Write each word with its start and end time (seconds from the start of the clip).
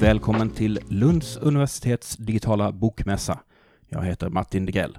Välkommen 0.00 0.50
till 0.50 0.78
Lunds 0.88 1.36
universitets 1.36 2.16
digitala 2.16 2.72
bokmässa. 2.72 3.40
Jag 3.88 4.02
heter 4.02 4.28
Martin 4.28 4.66
Degrell. 4.66 4.98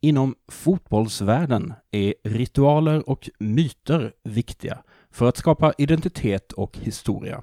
Inom 0.00 0.34
fotbollsvärlden 0.48 1.72
är 1.90 2.14
ritualer 2.24 3.08
och 3.08 3.30
myter 3.38 4.12
viktiga 4.24 4.78
för 5.10 5.28
att 5.28 5.36
skapa 5.36 5.72
identitet 5.78 6.52
och 6.52 6.78
historia. 6.78 7.42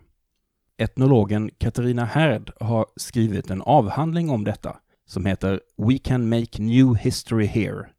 Etnologen 0.77 1.49
Katarina 1.57 2.05
Härd 2.05 2.51
har 2.59 2.85
skrivit 2.95 3.49
en 3.49 3.61
avhandling 3.61 4.29
om 4.29 4.43
detta 4.43 4.77
som 5.05 5.25
heter 5.25 5.61
We 5.77 5.97
can 5.97 6.29
make 6.29 6.61
new 6.61 6.95
history 6.95 7.45
here. 7.45 7.89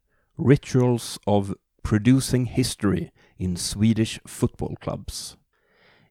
Rituals 0.49 1.19
of 1.25 1.51
producing 1.83 2.45
history 2.45 3.09
in 3.37 3.57
Swedish 3.57 4.19
football 4.25 4.75
clubs. 4.75 5.37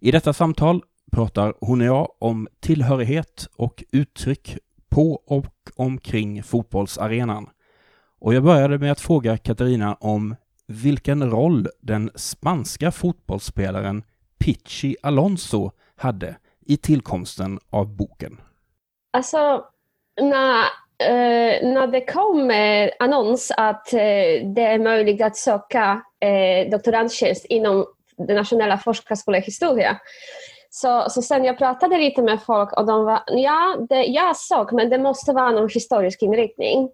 I 0.01 0.11
detta 0.11 0.33
samtal 0.33 0.83
pratar 1.13 1.55
hon 1.61 1.81
och 1.81 1.87
jag 1.87 2.09
om 2.19 2.49
tillhörighet 2.61 3.47
och 3.57 3.85
uttryck 3.93 4.59
på 4.89 5.23
och 5.27 5.55
omkring 5.77 6.43
fotbollsarenan. 6.43 7.51
Och 8.21 8.35
jag 8.35 8.45
började 8.45 8.79
med 8.79 8.93
att 8.93 9.01
fråga 9.01 9.37
Katarina 9.37 9.95
om 10.01 10.37
vilken 10.67 11.31
roll 11.31 11.69
den 11.81 12.11
spanska 12.15 12.91
fotbollsspelaren 12.91 14.03
Pichi 14.45 14.97
Alonso 15.03 15.71
hade 15.97 16.37
i 16.67 16.77
tillkomsten 16.77 17.59
av 17.71 17.97
boken. 17.97 18.41
Alltså, 19.13 19.65
när, 20.21 20.61
eh, 20.99 21.73
när 21.73 21.87
det 21.87 22.01
kom 22.01 22.51
eh, 22.51 22.91
annons 22.99 23.53
att 23.57 23.93
eh, 23.93 23.99
det 24.55 24.63
är 24.63 24.79
möjligt 24.79 25.23
att 25.23 25.37
söka 25.37 26.03
eh, 26.21 26.71
doktorandtjänst 26.71 27.45
inom 27.45 27.87
den 28.17 28.37
nationella 28.37 28.79
forskarskolan 28.79 29.43
historia 29.43 30.01
så, 30.75 31.05
så 31.11 31.23
sen 31.23 31.45
jag 31.45 31.59
pratade 31.59 31.99
lite 31.99 32.23
med 32.23 32.43
folk 32.43 32.73
och 32.73 32.87
de 32.87 33.05
var, 33.05 33.23
ja, 33.27 33.77
det, 33.89 34.05
jag 34.05 34.37
såg, 34.37 34.73
men 34.73 34.91
det 34.91 34.99
måste 34.99 35.33
vara 35.33 35.51
någon 35.51 35.69
historisk 35.69 36.23
inriktning. 36.23 36.91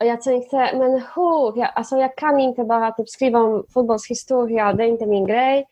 Och 0.00 0.06
jag 0.06 0.22
tänkte, 0.22 0.56
men 0.56 0.92
hur? 0.92 1.58
Jag, 1.58 1.70
alltså 1.74 1.96
jag 1.96 2.16
kan 2.16 2.40
inte 2.40 2.64
bara 2.64 2.92
typ 2.92 3.08
skriva 3.08 3.38
om 3.38 3.66
fotbollshistoria, 3.74 4.72
det 4.72 4.84
är 4.84 4.88
inte 4.88 5.06
min 5.06 5.26
grej. 5.26 5.66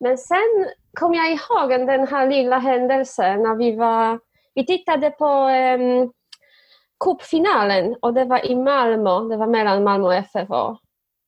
Men 0.00 0.18
sen 0.18 0.66
kom 0.92 1.14
jag 1.14 1.32
ihåg 1.32 1.86
den 1.86 2.06
här 2.06 2.28
lilla 2.28 2.58
händelsen 2.58 3.42
när 3.42 3.54
vi 3.54 3.76
var, 3.76 4.18
vi 4.54 4.66
tittade 4.66 5.10
på 5.10 5.48
um, 5.78 6.12
cupfinalen 7.04 7.96
och 8.02 8.14
det 8.14 8.24
var 8.24 8.46
i 8.46 8.56
Malmö, 8.56 9.28
det 9.28 9.36
var 9.36 9.46
mellan 9.46 9.84
Malmö 9.84 10.14
FF 10.14 10.50
och 10.50 10.78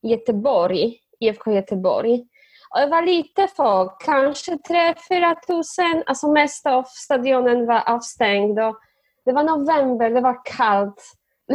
Göteborg, 0.03 0.99
IFK 1.21 1.53
Göteborg. 1.53 2.27
Och 2.75 2.81
det 2.81 2.87
var 2.87 3.03
lite 3.03 3.49
folk, 3.49 4.03
kanske 4.05 4.53
3-4 4.53 5.35
tusen, 5.47 6.03
alltså 6.07 6.29
mest 6.29 6.67
av 6.67 6.83
stadionen 6.83 7.67
var 7.67 7.83
avstängd. 7.89 8.61
Och 8.61 8.79
det 9.25 9.33
var 9.33 9.43
november, 9.43 10.11
det 10.11 10.21
var 10.21 10.45
kallt. 10.45 11.03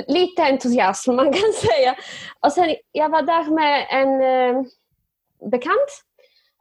Lite 0.07 0.43
entusiasm 0.43 1.11
man 1.15 1.33
kan 1.33 1.53
säga. 1.53 1.95
Och 2.39 2.53
sen, 2.53 2.75
jag 2.91 3.09
var 3.09 3.21
där 3.21 3.51
med 3.51 3.87
en 3.89 4.21
eh, 4.21 4.63
bekant. 5.51 6.03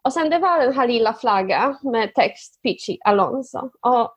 Och 0.03 0.12
sen 0.12 0.31
det 0.31 0.39
var 0.39 0.59
den 0.59 0.75
här 0.75 0.87
lilla 0.87 1.15
flaggan 1.15 1.78
med 1.83 2.15
text 2.15 2.62
Pichi 2.62 2.98
Alonso. 3.05 3.70
Och, 3.81 4.15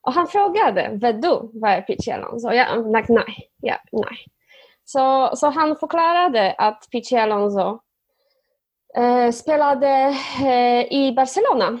och 0.00 0.12
han 0.12 0.26
frågade, 0.26 0.90
vet 1.00 1.22
du 1.22 1.50
vad 1.52 1.70
är 1.70 1.80
Pichi 1.82 2.10
Alonso? 2.10 2.52
Jag 2.52 2.96
like, 2.96 3.12
nej, 3.12 3.50
ja, 3.56 3.76
nej. 3.92 4.18
Så, 4.84 5.30
så 5.36 5.46
han 5.46 5.76
förklarade 5.76 6.54
att 6.58 6.88
Pichi 6.90 7.16
Alonso 7.16 7.80
Eh, 8.96 9.30
spelade 9.32 10.16
eh, 10.42 10.92
i 10.92 11.12
Barcelona. 11.16 11.78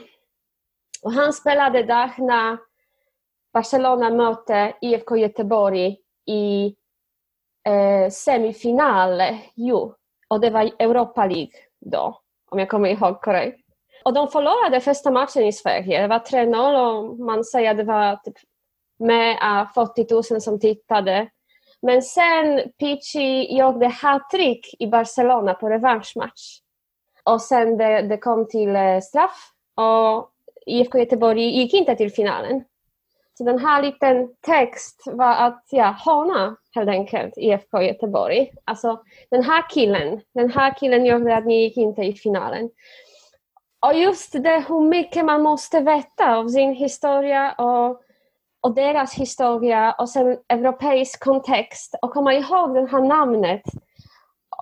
Och 1.02 1.12
han 1.12 1.32
spelade 1.32 1.82
där 1.82 2.10
när 2.18 2.58
Barcelona 3.52 4.10
mötte 4.10 4.74
IFK 4.80 5.16
Göteborg 5.16 5.96
i 6.26 6.74
eh, 7.68 8.10
semifinal. 8.10 9.22
Jo, 9.54 9.94
och 10.28 10.40
det 10.40 10.50
var 10.50 10.70
Europa 10.78 11.26
League 11.26 11.52
då, 11.80 12.20
om 12.50 12.58
jag 12.58 12.68
kommer 12.68 12.88
ihåg 12.88 13.20
korrekt. 13.20 13.60
Och 14.04 14.14
de 14.14 14.28
förlorade 14.28 14.80
första 14.80 15.10
matchen 15.10 15.42
i 15.42 15.52
Sverige. 15.52 16.02
Det 16.02 16.08
var 16.08 16.18
3-0 16.18 16.88
och 16.88 17.18
man 17.18 17.44
säger 17.44 17.70
att 17.70 17.76
det 17.76 17.84
var 17.84 18.16
typ 18.16 18.36
med 18.98 19.66
40 19.74 20.32
000 20.34 20.40
som 20.40 20.60
tittade. 20.60 21.28
Men 21.82 22.02
sen 22.02 22.62
Pichi 22.78 23.58
gjorde 23.58 23.86
hattrick 23.86 24.74
i 24.78 24.86
Barcelona 24.86 25.54
på 25.54 25.68
revanschmatch. 25.68 26.60
Och 27.28 27.42
sen 27.42 27.76
det, 27.76 28.02
det 28.02 28.16
kom 28.16 28.48
till 28.48 28.76
eh, 28.76 29.00
straff 29.00 29.52
och 29.74 30.30
IFK 30.66 30.98
Göteborg 30.98 31.42
gick 31.42 31.74
inte 31.74 31.94
till 31.94 32.12
finalen. 32.12 32.64
Så 33.38 33.44
den 33.44 33.58
här 33.58 33.82
liten 33.82 34.34
text 34.40 35.02
var 35.06 35.34
att 35.34 35.64
ja, 35.70 35.96
håna 36.04 36.56
helt 36.74 36.88
enkelt 36.88 37.34
IFK 37.36 37.82
Göteborg. 37.82 38.50
Alltså 38.64 39.00
den 39.30 39.42
här 39.42 39.70
killen, 39.70 40.20
den 40.34 40.50
här 40.50 40.74
killen 40.78 41.06
gjorde 41.06 41.36
att 41.36 41.46
ni 41.46 41.62
gick 41.62 41.76
inte 41.76 42.02
i 42.02 42.12
finalen. 42.12 42.70
Och 43.86 43.94
just 43.94 44.32
det 44.32 44.64
hur 44.68 44.80
mycket 44.80 45.24
man 45.24 45.42
måste 45.42 45.80
veta 45.80 46.36
av 46.36 46.48
sin 46.48 46.72
historia 46.74 47.52
och, 47.52 48.02
och 48.60 48.74
deras 48.74 49.14
historia 49.14 49.92
och 49.92 50.08
sen 50.08 50.38
europeisk 50.48 51.24
kontext 51.24 51.94
och 52.02 52.12
komma 52.12 52.34
ihåg 52.34 52.74
det 52.74 52.88
här 52.90 53.02
namnet 53.02 53.62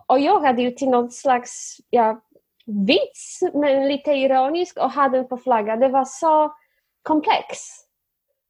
och 0.06 0.18
göra 0.18 0.52
det 0.52 0.76
till 0.76 0.88
något 0.88 1.12
slags 1.12 1.76
ja, 1.90 2.20
vits, 2.66 3.40
men 3.54 3.88
lite 3.88 4.10
ironisk 4.10 4.78
och 4.78 4.90
hade 4.90 5.16
den 5.16 5.28
på 5.28 5.36
flagga. 5.36 5.76
Det 5.76 5.88
var 5.88 6.04
så 6.04 6.54
komplex. 7.02 7.58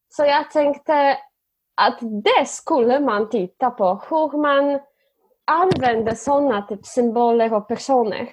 Så 0.08 0.24
jag 0.24 0.50
tänkte 0.50 1.18
att 1.74 1.98
det 2.00 2.46
skulle 2.46 3.00
man 3.00 3.30
titta 3.30 3.70
på, 3.70 4.02
hur 4.10 4.38
man 4.38 4.80
använder 5.44 6.14
sådana 6.14 6.62
typ 6.62 6.86
symboler 6.86 7.52
och 7.52 7.68
personer. 7.68 8.28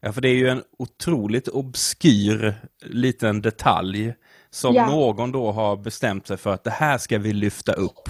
Ja, 0.00 0.12
för 0.12 0.20
det 0.20 0.28
är 0.28 0.34
ju 0.34 0.48
en 0.48 0.62
otroligt 0.78 1.48
obskyr 1.48 2.54
liten 2.80 3.42
detalj 3.42 4.14
som 4.50 4.74
ja. 4.74 4.86
någon 4.86 5.32
då 5.32 5.52
har 5.52 5.76
bestämt 5.76 6.26
sig 6.26 6.36
för 6.36 6.50
att 6.50 6.64
det 6.64 6.70
här 6.70 6.98
ska 6.98 7.18
vi 7.18 7.32
lyfta 7.32 7.72
upp 7.72 8.08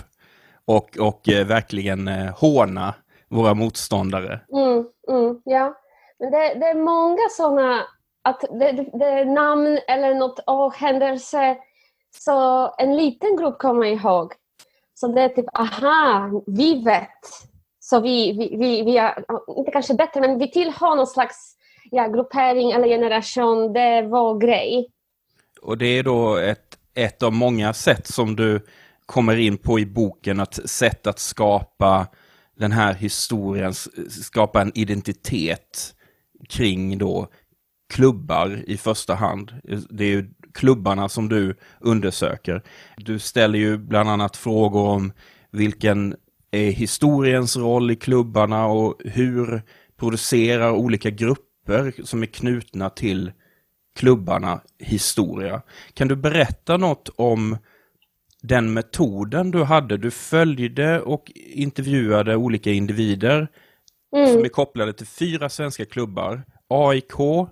och, 0.65 0.99
och 0.99 1.28
eh, 1.28 1.47
verkligen 1.47 2.09
eh, 2.09 2.34
håna 2.37 2.94
våra 3.28 3.55
motståndare. 3.55 4.41
Mm, 4.53 4.87
mm, 5.09 5.41
ja. 5.44 5.75
Men 6.19 6.31
det, 6.31 6.55
det 6.55 6.67
är 6.67 6.75
många 6.75 7.29
sådana, 7.31 7.87
att 8.23 8.41
det, 8.41 8.73
det, 8.73 8.99
det, 8.99 9.06
är 9.06 9.25
namn 9.25 9.79
eller 9.89 10.15
något 10.15 10.39
och 10.47 10.75
händelse 10.75 11.56
så 12.19 12.75
en 12.79 12.97
liten 12.97 13.37
grupp 13.37 13.59
kommer 13.59 13.87
ihåg. 13.87 14.33
Så 14.95 15.09
det 15.09 15.23
är 15.23 15.29
typ, 15.29 15.59
aha, 15.59 16.31
vi 16.47 16.84
vet. 16.84 17.49
Så 17.81 18.01
vi, 18.01 18.33
vi, 18.33 18.56
vi, 18.56 18.83
vi 18.83 18.97
är, 18.97 19.25
inte 19.56 19.71
kanske 19.71 19.95
bättre, 19.95 20.21
men 20.21 20.39
vi 20.39 20.51
tillhör 20.51 20.97
någon 20.97 21.06
slags 21.06 21.56
ja, 21.91 22.06
gruppering 22.06 22.71
eller 22.71 22.89
generation. 22.89 23.73
Det 23.73 23.81
är 23.81 24.03
vår 24.03 24.39
grej. 24.39 24.91
Och 25.62 25.79
det 25.79 25.87
är 25.87 26.03
då 26.03 26.37
ett, 26.37 26.79
ett 26.95 27.23
av 27.23 27.33
många 27.33 27.73
sätt 27.75 28.06
som 28.06 28.37
du 28.37 28.67
kommer 29.06 29.37
in 29.37 29.59
på 29.59 29.79
i 29.79 29.87
boken, 29.87 30.41
att 30.41 30.71
sätt 30.71 31.06
att 31.06 31.19
skapa 31.19 32.06
den 32.56 32.73
här 32.73 32.95
historien, 32.95 33.75
skapa 34.09 34.61
en 34.61 34.73
identitet 34.75 35.95
kring 36.49 36.99
då 36.99 37.28
klubbar 37.94 38.65
i 38.66 38.76
första 38.76 39.15
hand. 39.15 39.53
Det 39.91 40.04
är 40.04 40.09
ju 40.10 40.31
klubbarna 40.54 41.09
som 41.09 41.28
du 41.28 41.56
undersöker. 41.81 42.62
Du 42.97 43.19
ställer 43.19 43.59
ju 43.59 43.78
bland 43.78 44.10
annat 44.10 44.37
frågor 44.37 44.88
om 44.88 45.12
vilken 45.50 46.15
är 46.50 46.71
historiens 46.71 47.56
roll 47.56 47.91
i 47.91 47.97
klubbarna 47.97 48.66
och 48.66 48.94
hur 49.04 49.62
producerar 49.99 50.71
olika 50.71 51.10
grupper 51.10 51.94
som 52.05 52.23
är 52.23 52.26
knutna 52.26 52.90
till 52.90 53.32
klubbarna 53.99 54.61
historia. 54.79 55.62
Kan 55.94 56.08
du 56.08 56.17
berätta 56.17 56.76
något 56.76 57.08
om 57.17 57.56
den 58.43 58.73
metoden 58.73 59.50
du 59.50 59.62
hade? 59.62 59.96
Du 59.96 60.11
följde 60.11 61.00
och 61.00 61.32
intervjuade 61.55 62.37
olika 62.37 62.70
individer 62.70 63.49
mm. 64.16 64.32
som 64.32 64.44
är 64.44 64.49
kopplade 64.49 64.93
till 64.93 65.06
fyra 65.06 65.49
svenska 65.49 65.84
klubbar. 65.84 66.43
AIK, 66.69 67.49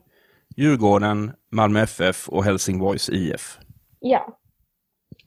Djurgården, 0.56 1.32
Malmö 1.50 1.81
FF 1.82 2.29
och 2.29 2.44
Helsingborgs 2.44 3.08
IF. 3.08 3.58
Ja. 4.00 4.38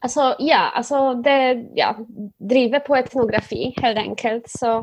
Alltså, 0.02 0.36
ja, 0.40 0.70
alltså 0.70 1.14
det 1.14 1.66
ja, 1.76 1.96
driver 2.50 2.80
på 2.80 2.96
etnografi 2.96 3.74
helt 3.82 3.98
enkelt. 3.98 4.50
Så, 4.50 4.78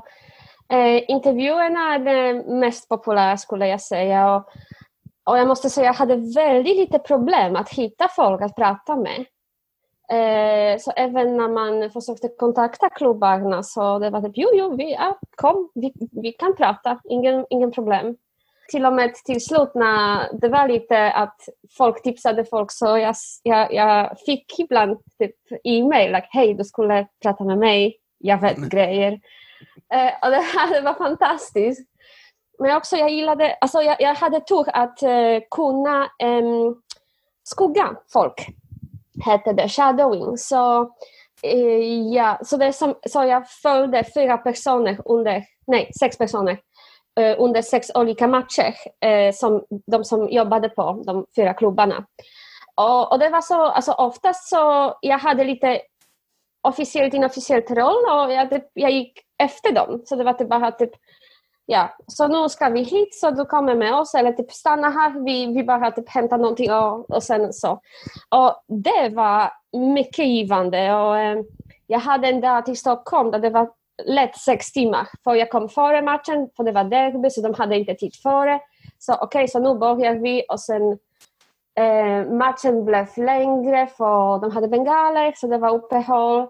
eh, 0.73 1.11
intervjuerna 1.11 1.95
är 1.95 1.99
det 1.99 2.55
mest 2.55 2.89
populära 2.89 3.37
skulle 3.37 3.69
jag 3.69 3.81
säga. 3.81 4.35
Och, 4.35 4.49
och 5.25 5.39
jag 5.39 5.49
måste 5.49 5.71
säga 5.71 5.91
att 5.91 5.99
jag 5.99 6.07
hade 6.07 6.35
väldigt 6.35 6.77
lite 6.77 6.99
problem 6.99 7.57
att 7.57 7.69
hitta 7.69 8.09
folk 8.17 8.43
att 8.43 8.57
prata 8.57 8.97
med. 8.97 9.25
Eh, 10.13 10.79
så 10.79 10.91
även 10.91 11.37
när 11.37 11.49
man 11.49 11.91
försökte 11.91 12.29
kontakta 12.29 12.89
klubbarna 12.89 13.63
så 13.63 13.99
det 13.99 14.11
var 14.11 14.23
typ 14.23 14.33
jo, 14.35 14.49
jo, 14.53 14.77
vi, 14.77 14.93
ja, 14.93 15.19
kom, 15.35 15.71
vi, 15.75 15.93
vi 16.13 16.33
kan 16.33 16.57
prata, 16.57 17.01
ingen, 17.05 17.47
ingen 17.51 17.73
problem. 17.73 18.17
till 18.69 18.87
och 18.87 18.93
med 18.93 19.15
till 19.15 19.45
slut 19.45 19.75
när 19.75 20.33
det 20.41 20.49
var 20.49 20.69
lite 20.69 21.13
att 21.13 21.41
folk 21.79 22.03
tipsade 22.03 22.45
folk 22.45 22.73
så 22.73 22.99
jag, 22.99 23.15
jag, 23.43 23.75
jag 23.75 24.21
fick 24.27 24.59
ibland 24.59 24.99
typ 25.19 25.35
e-mail, 25.65 26.13
like, 26.13 26.29
hej 26.31 26.55
du 26.55 26.65
skulle 26.65 27.07
prata 27.23 27.45
med 27.45 27.59
mig, 27.59 27.97
jag 28.19 28.41
vet 28.41 28.57
grejer. 28.57 29.13
Uh, 29.95 30.13
och 30.23 30.31
det, 30.31 30.37
här, 30.37 30.75
det 30.75 30.81
var 30.81 30.95
fantastiskt. 30.95 31.89
Men 32.59 32.77
också 32.77 32.97
jag 32.97 33.11
gillade, 33.11 33.57
alltså 33.61 33.83
jag, 33.83 33.97
jag 34.01 34.15
hade 34.15 34.41
tur 34.41 34.65
att 34.69 35.03
uh, 35.03 35.41
kunna 35.51 36.11
um, 36.23 36.83
skugga 37.45 37.97
folk, 38.13 38.47
hette 39.25 39.53
det, 39.53 39.69
shadowing. 39.69 40.39
Så, 40.39 40.83
eh, 41.43 42.13
ja, 42.13 42.39
så, 42.45 42.57
det 42.57 42.73
som, 42.73 42.95
så 43.09 43.25
jag 43.25 43.51
följde 43.51 44.05
fyra 44.15 44.39
personer 44.39 45.01
under, 45.05 45.45
nej, 45.67 45.91
sex 46.01 46.19
personer 46.19 46.59
Eh, 47.21 47.37
under 47.39 47.63
sex 47.63 47.91
olika 47.95 48.27
matcher, 48.27 48.75
eh, 49.05 49.33
som 49.33 49.65
de 49.87 50.05
som 50.05 50.29
jobbade 50.29 50.69
på 50.69 51.03
de 51.07 51.27
fyra 51.37 51.55
klubbarna. 51.55 52.07
Och, 52.75 53.13
och 53.13 53.19
det 53.19 53.29
var 53.29 53.41
så, 53.41 53.63
alltså 53.63 53.93
oftast 53.93 54.49
så, 54.49 54.95
jag 55.01 55.19
hade 55.19 55.45
lite 55.45 55.81
officiellt 56.69 57.15
inofficiellt 57.15 57.71
roll 57.71 58.05
och 58.11 58.33
jag, 58.33 58.51
typ, 58.51 58.65
jag 58.73 58.91
gick 58.91 59.13
efter 59.43 59.73
dem. 59.73 60.03
Så 60.05 60.17
det 60.17 60.25
var 60.25 60.33
typ 60.33 60.49
bara 60.49 60.73
typ, 60.73 60.91
ja, 61.67 61.97
så 62.07 62.29
nu 62.29 62.49
ska 62.49 62.69
vi 62.69 62.83
hit 62.83 63.15
så 63.15 63.31
du 63.31 63.45
kommer 63.45 63.75
med 63.75 63.95
oss 63.95 64.15
eller 64.15 64.33
typ 64.33 64.53
stanna 64.53 64.91
här, 64.91 65.25
vi, 65.25 65.47
vi 65.47 65.65
bara 65.65 65.91
typ 65.91 66.09
hämtar 66.09 66.39
någonting 66.39 66.73
och, 66.73 67.11
och 67.11 67.23
sen 67.23 67.53
så. 67.53 67.81
Och 68.29 68.65
det 68.67 69.09
var 69.09 69.51
mycket 69.73 70.27
givande 70.27 70.95
och 70.95 71.19
eh, 71.19 71.39
jag 71.87 71.99
hade 71.99 72.29
en 72.29 72.41
dag 72.41 72.67
till 72.67 72.77
Stockholm 72.77 73.31
där 73.31 73.39
det 73.39 73.51
var 73.51 73.71
lätt 74.05 74.37
sex 74.37 74.73
timmar. 74.73 75.09
För 75.25 75.35
jag 75.35 75.51
kom 75.51 75.69
före 75.69 76.03
matchen, 76.03 76.49
för 76.57 76.65
det 76.65 76.73
var 76.73 76.85
derby, 76.85 77.31
så 77.31 77.41
de 77.41 77.55
hade 77.55 77.79
inte 77.79 77.95
tid 77.95 78.15
före. 78.23 78.61
Så 78.99 79.15
okej, 79.15 79.27
okay, 79.27 79.49
så 79.49 79.59
nu 79.59 79.75
börjar 79.75 80.15
vi 80.15 80.45
och 80.49 80.61
sen 80.61 80.99
eh, 81.79 82.33
matchen 82.33 82.85
blev 82.85 83.07
längre 83.17 83.87
för 83.87 84.39
de 84.39 84.51
hade 84.51 84.69
bengaler, 84.69 85.33
så 85.37 85.47
det 85.47 85.59
var 85.59 85.75
uppehåll. 85.75 86.47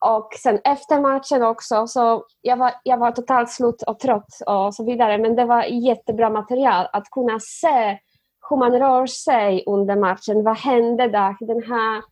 Och 0.00 0.28
sen 0.42 0.60
efter 0.64 1.00
matchen 1.00 1.42
också, 1.42 1.86
så 1.86 2.24
jag 2.40 2.56
var, 2.56 2.72
jag 2.82 2.98
var 2.98 3.12
totalt 3.12 3.50
slut 3.50 3.82
och 3.82 3.98
trött 3.98 4.40
och 4.46 4.74
så 4.74 4.84
vidare. 4.84 5.18
Men 5.18 5.36
det 5.36 5.44
var 5.44 5.62
jättebra 5.62 6.30
material 6.30 6.88
att 6.92 7.10
kunna 7.10 7.40
se 7.40 7.98
hur 8.50 8.56
man 8.56 8.72
rör 8.72 9.06
sig 9.06 9.64
under 9.66 9.96
matchen. 9.96 10.44
Vad 10.44 10.56
hände 10.56 11.08
där? 11.08 11.36
Den 11.40 11.62
här 11.62 12.02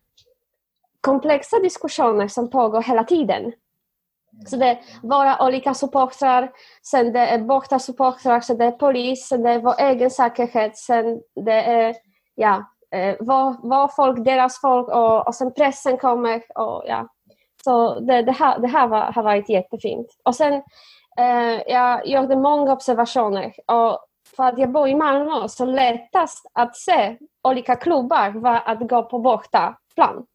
komplexa 1.01 1.59
diskussioner 1.59 2.27
som 2.27 2.49
pågår 2.49 2.81
hela 2.81 3.03
tiden. 3.03 3.53
Så 4.45 4.55
det 4.55 4.65
är 4.65 4.79
våra 5.01 5.45
olika 5.47 5.73
supportrar, 5.73 6.51
sen 6.83 7.13
det 7.13 7.19
är 7.19 7.39
borta 7.39 7.79
supportrar, 7.79 8.39
sen 8.39 8.57
det 8.57 8.65
är 8.65 8.71
polis, 8.71 9.27
sen 9.27 9.43
det 9.43 9.49
är 9.49 9.59
vår 9.59 9.75
egen 9.77 10.11
säkerhet, 10.11 10.77
sen 10.77 11.21
det 11.45 11.63
är 11.63 11.95
ja, 12.35 12.63
eh, 12.91 13.15
vår, 13.19 13.69
vår 13.69 13.87
folk, 13.87 14.25
deras 14.25 14.61
folk 14.61 14.87
och, 14.87 15.27
och 15.27 15.35
sen 15.35 15.53
pressen 15.53 15.97
kommer. 15.97 16.43
Och, 16.55 16.83
ja. 16.87 17.07
Så 17.65 17.99
det, 17.99 18.21
det, 18.21 18.31
här, 18.31 18.59
det 18.59 18.67
här 18.67 18.87
var, 18.87 19.01
har 19.01 19.23
varit 19.23 19.49
jättefint. 19.49 20.07
Och 20.23 20.35
sen 20.35 20.53
eh, 21.17 21.61
jag 21.67 22.07
gjorde 22.07 22.35
många 22.35 22.73
observationer 22.73 23.53
och 23.65 23.99
för 24.35 24.43
att 24.43 24.57
jag 24.57 24.71
bor 24.71 24.87
i 24.87 24.95
Malmö 24.95 25.47
så 25.47 25.65
lättast 25.65 26.45
att 26.53 26.75
se 26.75 27.17
olika 27.43 27.75
klubbar 27.75 28.29
var 28.29 28.61
att 28.65 28.89
gå 28.89 29.03
på 29.03 29.19
bortaplan. 29.19 30.25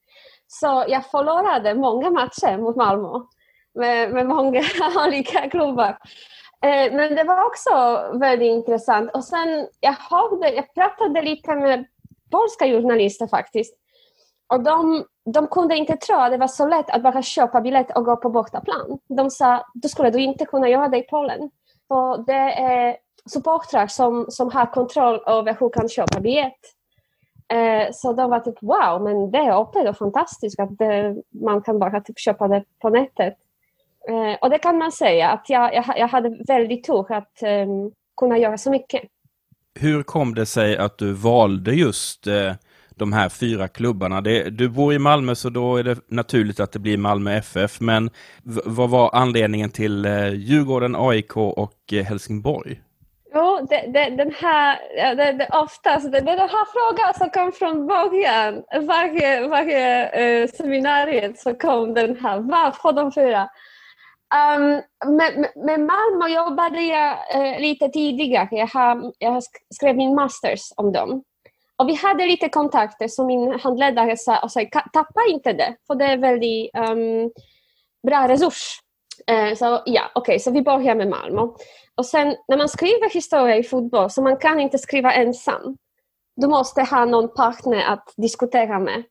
Så 0.46 0.84
jag 0.88 1.06
förlorade 1.06 1.74
många 1.74 2.10
matcher 2.10 2.58
mot 2.58 2.76
Malmö 2.76 3.20
med, 3.74 4.12
med 4.12 4.26
många 4.26 4.62
olika 5.06 5.50
klubbar. 5.50 5.98
Eh, 6.64 6.92
men 6.92 7.14
det 7.14 7.24
var 7.24 7.46
också 7.46 7.70
väldigt 8.18 8.48
intressant. 8.48 9.10
Och 9.14 9.24
sen, 9.24 9.68
jag, 9.80 9.92
hörde, 10.10 10.50
jag 10.50 10.74
pratade 10.74 11.22
lite 11.22 11.54
med 11.54 11.86
polska 12.30 12.64
journalister 12.66 13.26
faktiskt. 13.26 13.74
Och 14.52 14.62
de, 14.62 15.04
de 15.32 15.46
kunde 15.46 15.76
inte 15.76 15.96
tro 15.96 16.16
att 16.16 16.32
det 16.32 16.38
var 16.38 16.48
så 16.48 16.68
lätt 16.68 16.90
att 16.90 17.02
bara 17.02 17.22
köpa 17.22 17.60
biljett 17.60 17.96
och 17.96 18.04
gå 18.04 18.16
på 18.16 18.30
bortaplan. 18.30 18.98
De 19.08 19.30
sa, 19.30 19.66
då 19.74 19.88
skulle 19.88 20.10
du 20.10 20.22
inte 20.22 20.44
kunna 20.44 20.68
göra 20.68 20.88
det 20.88 20.98
i 20.98 21.02
Polen. 21.02 21.50
För 21.88 22.24
det 22.26 22.52
är 22.62 22.96
supportrar 23.32 23.86
som, 23.86 24.26
som 24.28 24.50
har 24.50 24.66
kontroll 24.66 25.22
över 25.26 25.56
hur 25.60 25.70
kan 25.70 25.88
köpa 25.88 26.20
biljett. 26.20 26.60
Eh, 27.52 27.88
så 27.92 28.12
de 28.12 28.30
var 28.30 28.40
typ 28.40 28.62
wow, 28.62 29.02
men 29.02 29.30
det 29.30 29.38
är 29.38 29.62
öppet 29.62 29.88
och 29.88 29.96
fantastiskt 29.96 30.60
att 30.60 30.78
det, 30.78 31.16
man 31.30 31.62
kan 31.62 31.78
bara 31.78 32.00
typ 32.00 32.18
köpa 32.18 32.48
det 32.48 32.64
på 32.78 32.88
nätet. 32.88 33.34
Eh, 34.08 34.38
och 34.40 34.50
det 34.50 34.58
kan 34.58 34.78
man 34.78 34.92
säga 34.92 35.30
att 35.30 35.50
jag, 35.50 35.74
jag, 35.74 35.84
jag 35.96 36.08
hade 36.08 36.44
väldigt 36.48 36.86
tur 36.86 37.12
att 37.12 37.42
eh, 37.42 37.66
kunna 38.16 38.38
göra 38.38 38.58
så 38.58 38.70
mycket. 38.70 39.02
Hur 39.80 40.02
kom 40.02 40.34
det 40.34 40.46
sig 40.46 40.76
att 40.76 40.98
du 40.98 41.12
valde 41.12 41.72
just 41.72 42.26
eh, 42.26 42.52
de 43.00 43.12
här 43.12 43.28
fyra 43.28 43.68
klubbarna? 43.68 44.20
Det, 44.20 44.50
du 44.50 44.68
bor 44.68 44.94
i 44.94 44.98
Malmö 44.98 45.34
så 45.34 45.50
då 45.50 45.76
är 45.76 45.82
det 45.84 45.98
naturligt 46.08 46.60
att 46.60 46.72
det 46.72 46.78
blir 46.78 46.98
Malmö 46.98 47.32
FF, 47.32 47.80
men 47.80 48.10
vad 48.64 48.90
var 48.90 49.10
anledningen 49.12 49.70
till 49.70 50.04
eh, 50.04 50.34
Djurgården, 50.34 50.96
AIK 50.96 51.36
och 51.36 51.92
eh, 51.92 52.04
Helsingborg? 52.04 52.80
Jo, 53.34 53.66
det, 53.70 53.90
det, 53.92 54.16
den 54.16 54.34
här, 54.40 54.78
det, 55.14 55.32
det, 55.32 55.48
oftast, 55.52 55.86
alltså, 55.86 56.10
det, 56.10 56.20
det 56.20 56.30
är 56.30 56.36
den 56.36 56.48
här 56.48 56.66
frågan 56.72 57.14
som 57.14 57.30
kom 57.30 57.52
från 57.52 57.86
början. 57.86 58.62
Varje, 58.86 59.48
varje 59.48 60.08
eh, 60.08 60.48
seminariet 60.48 61.38
så 61.38 61.54
kom 61.54 61.94
den 61.94 62.16
här, 62.16 62.38
varför 62.38 62.92
de 62.92 63.12
fyra? 63.12 63.48
Um, 64.56 64.82
med, 65.16 65.46
med 65.56 65.80
Malmö 65.80 66.28
jobbade 66.28 66.80
jag 66.80 67.16
eh, 67.34 67.60
lite 67.60 67.88
tidigare. 67.88 68.48
Jag, 68.50 68.66
har, 68.66 69.12
jag 69.18 69.42
skrev 69.74 69.96
min 69.96 70.14
masters 70.14 70.60
om 70.76 70.92
dem. 70.92 71.22
Och 71.80 71.88
vi 71.88 71.94
hade 71.94 72.26
lite 72.26 72.48
kontakter 72.48 73.08
som 73.08 73.26
min 73.26 73.60
handledare 73.60 74.16
sa, 74.16 74.42
och 74.42 74.52
sa 74.52 74.60
tappa 74.92 75.20
inte 75.28 75.52
det, 75.52 75.76
för 75.86 75.94
det 75.94 76.04
är 76.04 76.16
väldigt 76.16 76.70
um, 76.76 77.30
bra 78.06 78.28
resurs. 78.28 78.80
Uh, 79.30 79.54
så 79.54 79.64
ja, 79.64 80.10
okej, 80.14 80.20
okay, 80.20 80.38
så 80.38 80.50
vi 80.50 80.62
börjar 80.62 80.94
med 80.94 81.08
Malmö. 81.08 81.40
Och 81.94 82.06
sen 82.06 82.36
när 82.48 82.56
man 82.56 82.68
skriver 82.68 83.10
historia 83.10 83.56
i 83.56 83.62
fotboll, 83.62 84.10
så 84.10 84.22
man 84.22 84.36
kan 84.36 84.60
inte 84.60 84.78
skriva 84.78 85.12
ensam. 85.12 85.76
Du 86.36 86.46
måste 86.46 86.82
ha 86.82 87.04
någon 87.04 87.34
partner 87.34 87.84
att 87.84 88.14
diskutera 88.16 88.78
med. 88.78 89.02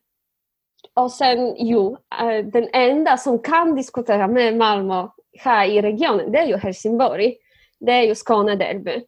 Och 0.93 1.11
sen, 1.11 1.55
jo, 1.57 1.97
eh, 2.21 2.45
den 2.45 2.69
enda 2.73 3.17
som 3.17 3.39
kan 3.39 3.75
diskutera 3.75 4.27
med 4.27 4.57
Malmö 4.57 5.07
här 5.39 5.65
i 5.65 5.81
regionen, 5.81 6.31
det 6.31 6.39
är 6.39 6.45
ju 6.45 6.57
Helsingborg. 6.57 7.35
Det 7.79 7.91
är 7.91 8.03
ju 8.03 8.15
Skånederby. 8.15 9.03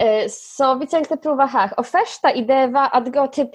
Eh, 0.00 0.26
så 0.30 0.74
vi 0.74 0.86
tänkte 0.86 1.16
prova 1.16 1.46
här. 1.46 1.74
Och 1.76 1.86
första 1.86 2.34
idén 2.34 2.72
var 2.72 2.88
att 2.92 3.12
gå 3.12 3.26
typ 3.26 3.50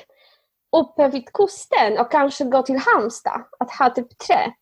uppe 0.78 1.08
vid 1.08 1.34
kusten 1.34 2.00
och 2.00 2.12
kanske 2.12 2.44
gå 2.44 2.62
till 2.62 2.78
Halmstad, 2.78 3.46
att 3.60 3.72
ha 3.72 3.90
typ 3.90 4.18
tre. 4.18 4.54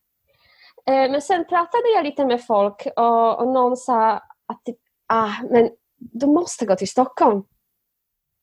Eh, 0.86 1.12
men 1.12 1.22
sen 1.22 1.46
pratade 1.46 1.90
jag 1.96 2.06
lite 2.06 2.26
med 2.26 2.46
folk 2.46 2.88
och, 2.96 3.40
och 3.40 3.48
någon 3.48 3.78
sa 3.78 4.12
att 4.46 4.64
typ, 4.66 4.78
ah, 5.08 5.32
men 5.50 5.70
du 5.98 6.28
måste 6.28 6.66
gå 6.66 6.76
till 6.76 6.90
Stockholm. 6.90 7.44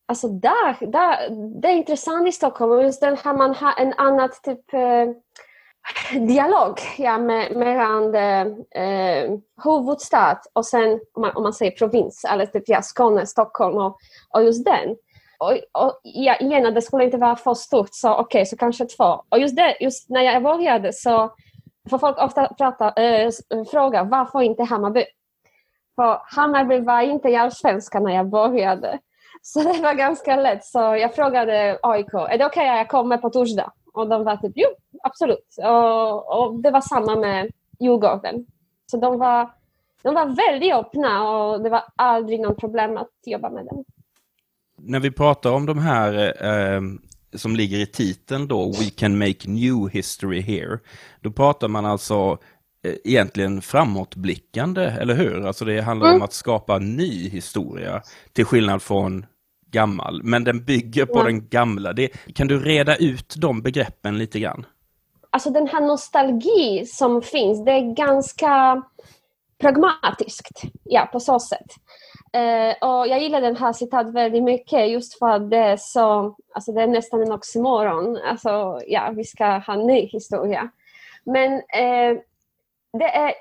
Alltså 0.08 0.28
där, 0.28 0.86
där, 0.86 1.30
det 1.60 1.68
är 1.68 1.76
intressant 1.76 2.28
i 2.28 2.32
Stockholm 2.32 2.72
och 2.72 2.82
just 2.82 3.00
den 3.00 3.16
här 3.16 3.34
man 3.34 3.54
har 3.54 3.74
en 3.80 3.92
annan 3.92 4.30
typ 4.42 4.74
eh, 4.74 5.06
dialog 6.12 6.80
ja, 6.98 7.18
med, 7.18 7.56
mellan 7.56 8.14
eh, 8.14 8.46
eh 8.84 9.30
huvudstad 9.64 10.40
och 10.52 10.66
sen 10.66 11.00
om 11.14 11.22
man, 11.22 11.36
om 11.36 11.42
man 11.42 11.52
säger 11.52 11.70
provins 11.70 12.24
eller 12.32 12.46
typ 12.46 12.64
ja, 12.66 12.82
Skåne, 12.82 13.26
Stockholm 13.26 13.76
och, 13.76 13.98
och 14.34 14.44
just 14.44 14.64
den. 14.64 14.96
Och, 15.38 15.82
och 15.84 16.00
ja, 16.02 16.36
igen, 16.36 16.74
det 16.74 16.82
skulle 16.82 17.04
inte 17.04 17.16
vara 17.16 17.36
för 17.36 17.54
stort 17.54 17.88
så 17.92 18.12
okej, 18.12 18.22
okay, 18.22 18.44
så 18.44 18.56
kanske 18.56 18.84
två. 18.84 19.24
Och 19.28 19.38
just 19.38 19.56
det, 19.56 19.76
just 19.80 20.10
när 20.10 20.20
jag 20.20 20.42
började 20.42 20.92
så 20.92 21.30
får 21.90 21.98
folk 21.98 22.18
ofta 22.18 22.54
prata, 22.54 22.92
äh, 22.92 23.30
fråga 23.70 24.04
varför 24.04 24.42
inte 24.42 24.62
Hammarby? 24.62 25.04
För 25.96 26.20
Hammarby 26.36 26.80
var 26.80 27.00
inte 27.00 27.28
i 27.28 27.36
allsvenskan 27.36 28.02
när 28.02 28.14
jag 28.14 28.28
började. 28.28 28.98
Så 29.42 29.60
det 29.60 29.82
var 29.82 29.94
ganska 29.94 30.36
lätt. 30.36 30.64
Så 30.64 30.78
jag 30.78 31.14
frågade 31.14 31.78
AIK, 31.82 32.14
är 32.14 32.38
det 32.38 32.46
okej 32.46 32.46
okay 32.46 32.68
att 32.68 32.76
jag 32.76 32.88
kommer 32.88 33.16
på 33.16 33.30
torsdag? 33.30 33.72
Och 33.92 34.08
de 34.08 34.24
var 34.24 34.36
typ, 34.36 34.52
jo, 34.54 34.68
absolut. 35.02 35.56
Och, 35.58 36.38
och 36.38 36.62
det 36.62 36.70
var 36.70 36.80
samma 36.80 37.16
med 37.16 37.50
Djurgården. 37.80 38.46
Så 38.86 38.96
de 38.96 39.18
var, 39.18 39.50
de 40.02 40.14
var 40.14 40.26
väldigt 40.26 40.74
öppna 40.74 41.30
och 41.30 41.62
det 41.62 41.70
var 41.70 41.82
aldrig 41.96 42.40
något 42.40 42.60
problem 42.60 42.96
att 42.96 43.10
jobba 43.26 43.50
med 43.50 43.66
dem. 43.66 43.84
När 44.76 45.00
vi 45.00 45.10
pratar 45.10 45.52
om 45.52 45.66
de 45.66 45.78
här 45.78 46.34
eh, 46.46 46.80
som 47.34 47.56
ligger 47.56 47.78
i 47.78 47.86
titeln 47.86 48.48
då, 48.48 48.66
We 48.66 48.90
can 48.96 49.18
make 49.18 49.50
new 49.50 49.88
history 49.92 50.40
here, 50.40 50.78
då 51.20 51.30
pratar 51.30 51.68
man 51.68 51.86
alltså 51.86 52.38
eh, 52.84 52.94
egentligen 53.04 53.62
framåtblickande, 53.62 54.84
eller 54.84 55.14
hur? 55.14 55.46
Alltså 55.46 55.64
det 55.64 55.80
handlar 55.80 56.06
mm. 56.08 56.16
om 56.20 56.24
att 56.24 56.32
skapa 56.32 56.78
ny 56.78 57.28
historia, 57.28 58.02
till 58.32 58.44
skillnad 58.44 58.82
från 58.82 59.26
gammal, 59.70 60.20
men 60.22 60.44
den 60.44 60.64
bygger 60.64 61.06
på 61.06 61.18
ja. 61.18 61.22
den 61.22 61.48
gamla. 61.48 61.92
Det, 61.92 62.08
kan 62.34 62.48
du 62.48 62.64
reda 62.64 62.96
ut 62.96 63.34
de 63.36 63.62
begreppen 63.62 64.18
lite 64.18 64.40
grann? 64.40 64.66
Alltså 65.30 65.50
den 65.50 65.68
här 65.68 65.80
nostalgi 65.80 66.86
som 66.86 67.22
finns, 67.22 67.64
det 67.64 67.72
är 67.72 67.94
ganska 67.94 68.82
pragmatiskt, 69.60 70.62
ja, 70.84 71.08
på 71.12 71.20
så 71.20 71.40
sätt. 71.40 71.66
Eh, 72.32 72.88
och 72.88 73.06
jag 73.06 73.22
gillar 73.22 73.40
den 73.40 73.56
här 73.56 73.72
citat 73.72 74.14
väldigt 74.14 74.42
mycket 74.42 74.90
just 74.90 75.18
för 75.18 75.28
att 75.28 75.50
det 75.50 75.56
är 75.56 75.76
så, 75.76 76.36
alltså 76.54 76.72
det 76.72 76.82
är 76.82 76.86
nästan 76.86 77.22
en 77.22 77.32
oxymoron. 77.32 78.16
Alltså, 78.16 78.80
ja, 78.86 79.12
vi 79.16 79.24
ska 79.24 79.44
ha 79.46 79.74
en 79.74 79.86
ny 79.86 80.00
historia. 80.00 80.70
Men 81.24 81.52
eh, 81.52 82.18
det 82.98 83.14
är 83.14 83.34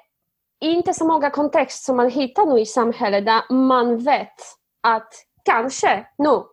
inte 0.62 0.94
så 0.94 1.06
många 1.06 1.30
kontexter 1.30 1.86
som 1.86 1.98
man 1.98 2.10
hittar 2.10 2.46
nu 2.46 2.60
i 2.60 2.66
samhället 2.66 3.26
där 3.26 3.54
man 3.54 3.98
vet 3.98 4.36
att 4.82 5.14
kanske 5.44 6.06
nu 6.18 6.44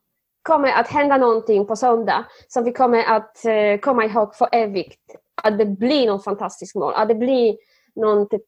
kommer 0.43 0.73
att 0.73 0.89
hända 0.89 1.17
någonting 1.17 1.67
på 1.67 1.77
söndag 1.77 2.25
som 2.49 2.65
vi 2.65 2.73
kommer 2.73 3.05
att 3.05 3.45
eh, 3.45 3.81
komma 3.81 4.05
ihåg 4.05 4.35
för 4.35 4.49
evigt. 4.53 5.01
Att 5.43 5.59
det 5.59 5.67
blir 5.67 6.07
någon 6.07 6.21
fantastisk 6.21 6.75
mål, 6.75 6.93
att 6.97 7.09
det 7.09 7.15
blir 7.15 7.57
någon 7.95 8.29
typ 8.29 8.43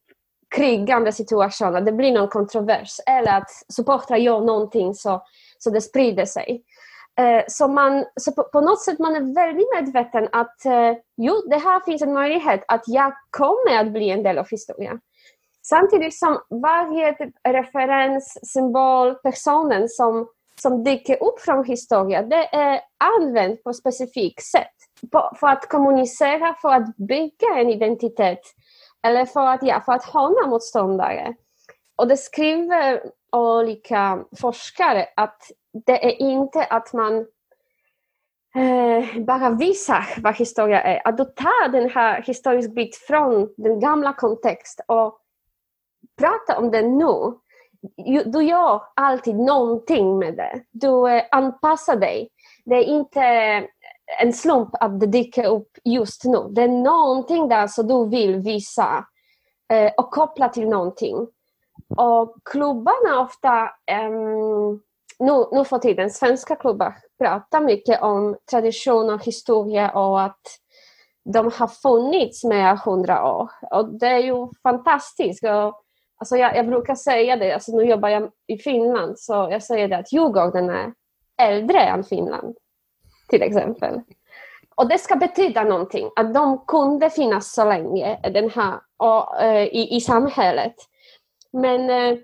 krigande 0.56 1.12
situation, 1.12 1.76
att 1.76 1.86
det 1.86 1.92
blir 1.92 2.12
någon 2.12 2.28
kontrovers 2.28 3.00
eller 3.06 3.36
att 3.36 3.50
supportrar 3.68 4.16
gör 4.16 4.40
någonting 4.40 4.94
så, 4.94 5.22
så 5.58 5.70
det 5.70 5.80
sprider 5.80 6.24
sig. 6.24 6.62
Eh, 7.18 7.44
så 7.48 7.68
man, 7.68 8.04
så 8.20 8.32
på, 8.32 8.42
på, 8.42 8.60
något 8.60 8.82
sätt 8.82 8.98
man 8.98 9.16
är 9.16 9.34
väldigt 9.34 9.68
medveten 9.74 10.28
att 10.32 10.64
eh, 10.64 10.92
jo, 11.16 11.34
det 11.50 11.56
här 11.56 11.80
finns 11.80 12.02
en 12.02 12.12
möjlighet 12.12 12.64
att 12.68 12.82
jag 12.86 13.12
kommer 13.30 13.78
att 13.80 13.92
bli 13.92 14.10
en 14.10 14.22
del 14.22 14.38
av 14.38 14.48
historien. 14.50 15.00
Samtidigt 15.68 16.18
som 16.18 16.38
varje 16.50 17.12
typ 17.12 17.34
referens, 17.48 18.38
symbol, 18.52 19.14
personen 19.14 19.88
som, 19.88 20.28
som 20.60 20.84
dyker 20.84 21.22
upp 21.22 21.40
från 21.40 21.64
historien, 21.64 22.28
det 22.28 22.54
är 22.54 22.80
använt 22.98 23.64
på 23.64 23.70
ett 23.70 23.76
specifikt 23.76 24.44
sätt. 24.44 24.74
På, 25.12 25.32
för 25.40 25.46
att 25.46 25.68
kommunicera, 25.68 26.54
för 26.62 26.68
att 26.68 26.96
bygga 26.96 27.54
en 27.56 27.70
identitet 27.70 28.40
eller 29.02 29.24
för 29.24 29.46
att, 29.46 29.62
ja, 29.62 29.82
för 29.84 29.92
att 29.92 30.04
hålla 30.04 30.46
motståndare. 30.46 31.34
Och 31.96 32.08
det 32.08 32.16
skriver 32.16 33.02
olika 33.32 34.24
forskare 34.40 35.06
att 35.16 35.42
det 35.86 36.06
är 36.06 36.22
inte 36.22 36.64
att 36.64 36.92
man 36.92 37.18
eh, 38.56 39.20
bara 39.20 39.50
visar 39.50 40.20
vad 40.22 40.36
historia 40.36 40.82
är. 40.82 41.08
Att 41.08 41.16
du 41.16 41.24
tar 41.24 41.68
den 41.68 41.90
här 41.90 42.22
historiska 42.22 42.72
bit 42.72 42.96
från 42.96 43.54
den 43.56 43.80
gamla 43.80 44.12
kontext 44.12 44.80
och 44.86 45.20
pratar 46.18 46.56
om 46.56 46.70
det 46.70 46.82
nu. 46.82 47.32
Du 48.24 48.42
gör 48.42 48.82
alltid 48.94 49.36
någonting 49.36 50.18
med 50.18 50.36
det. 50.36 50.62
Du 50.70 51.08
eh, 51.08 51.24
anpassar 51.30 51.96
dig. 51.96 52.28
Det 52.64 52.74
är 52.74 52.84
inte 52.84 53.20
eh, 53.20 53.64
en 54.20 54.32
slump 54.32 54.68
att 54.72 55.00
det 55.00 55.06
dyker 55.06 55.46
upp 55.46 55.68
just 55.84 56.24
nu. 56.24 56.46
Det 56.50 56.62
är 56.62 56.68
någonting 56.68 57.48
där 57.48 57.66
som 57.66 57.86
du 57.86 58.08
vill 58.08 58.36
visa 58.36 59.06
eh, 59.72 59.92
och 59.96 60.10
koppla 60.10 60.48
till 60.48 60.68
någonting. 60.68 61.28
Och 61.96 62.36
klubbarna 62.44 63.20
ofta, 63.20 63.70
um, 64.08 64.82
nu, 65.18 65.44
nu 65.52 65.64
för 65.64 65.78
tiden, 65.78 66.10
svenska 66.10 66.56
klubbar 66.56 66.94
pratar 67.18 67.60
mycket 67.60 68.02
om 68.02 68.36
tradition 68.50 69.10
och 69.10 69.24
historia 69.24 69.90
och 69.90 70.22
att 70.22 70.40
de 71.24 71.50
har 71.58 71.66
funnits 71.66 72.44
med 72.44 72.78
hundra 72.78 73.32
år. 73.32 73.50
Och 73.70 73.88
det 73.98 74.06
är 74.06 74.18
ju 74.18 74.48
fantastiskt. 74.62 75.44
Och, 75.44 75.82
alltså 76.18 76.36
jag, 76.36 76.56
jag 76.56 76.66
brukar 76.66 76.94
säga 76.94 77.36
det, 77.36 77.52
alltså 77.52 77.76
nu 77.76 77.84
jobbar 77.84 78.08
jag 78.08 78.30
i 78.46 78.58
Finland, 78.58 79.18
så 79.18 79.32
jag 79.32 79.62
säger 79.62 79.88
det 79.88 79.96
att 79.96 80.12
Djurgården 80.12 80.70
är 80.70 80.92
äldre 81.42 81.80
än 81.80 82.04
Finland 82.04 82.56
till 83.28 83.42
exempel. 83.42 84.00
Och 84.74 84.88
det 84.88 84.98
ska 84.98 85.16
betyda 85.16 85.64
någonting, 85.64 86.10
att 86.16 86.34
de 86.34 86.64
kunde 86.66 87.10
finnas 87.10 87.54
så 87.54 87.64
länge 87.64 88.30
den 88.32 88.50
här, 88.50 88.80
och, 88.96 89.42
eh, 89.42 89.64
i, 89.64 89.96
i 89.96 90.00
samhället. 90.00 90.74
Men 91.52 91.90
eh, 91.90 92.18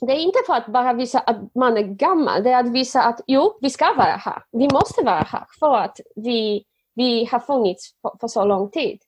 det 0.00 0.12
är 0.12 0.18
inte 0.18 0.38
för 0.46 0.54
att 0.54 0.66
bara 0.66 0.92
visa 0.92 1.18
att 1.18 1.54
man 1.54 1.76
är 1.76 1.82
gammal, 1.82 2.42
det 2.42 2.50
är 2.50 2.60
att 2.60 2.72
visa 2.72 3.02
att 3.02 3.20
jo, 3.26 3.58
vi 3.60 3.70
ska 3.70 3.94
vara 3.94 4.16
här. 4.16 4.42
Vi 4.52 4.68
måste 4.72 5.04
vara 5.04 5.22
här 5.22 5.46
för 5.60 5.76
att 5.76 6.00
vi, 6.16 6.64
vi 6.94 7.24
har 7.24 7.40
funnits 7.40 7.90
för, 8.02 8.12
för 8.20 8.28
så 8.28 8.44
lång 8.44 8.70
tid. 8.70 8.98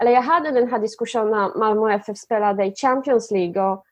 Eller 0.00 0.10
jag 0.12 0.22
hade 0.22 0.50
den 0.50 0.68
här 0.68 0.78
diskussionen 0.78 1.30
när 1.30 1.58
Malmö 1.58 1.92
FF 1.92 2.18
spelade 2.18 2.64
i 2.64 2.74
Champions 2.76 3.30
League 3.30 3.62
och, 3.62 3.84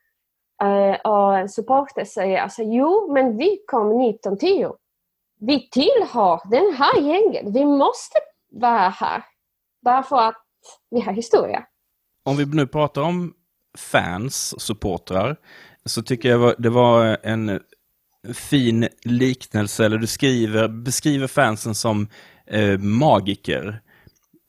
uh, 0.64 1.12
och 1.12 1.38
en 1.38 1.48
supporter 1.48 2.04
säger 2.04 2.40
alltså, 2.40 2.62
jo, 2.62 3.12
men 3.12 3.36
vi 3.36 3.64
kom 3.66 4.00
1910 4.00 4.72
vi 5.46 5.68
tillhör 5.70 6.50
den 6.50 6.74
här 6.76 7.00
gänget. 7.00 7.54
Vi 7.54 7.64
måste 7.64 8.18
vara 8.50 8.88
här. 8.88 9.24
Bara 9.84 10.02
för 10.02 10.28
att 10.28 10.42
vi 10.90 11.00
har 11.00 11.12
historia. 11.12 11.64
Om 12.24 12.36
vi 12.36 12.46
nu 12.46 12.66
pratar 12.66 13.02
om 13.02 13.34
fans, 13.78 14.60
supportrar, 14.60 15.36
så 15.84 16.02
tycker 16.02 16.28
jag 16.28 16.54
det 16.58 16.70
var 16.70 17.18
en 17.22 17.60
fin 18.34 18.88
liknelse, 19.04 19.84
eller 19.84 19.98
du 19.98 20.06
skriver, 20.06 20.68
beskriver 20.68 21.26
fansen 21.26 21.74
som 21.74 22.08
eh, 22.46 22.78
magiker. 22.78 23.82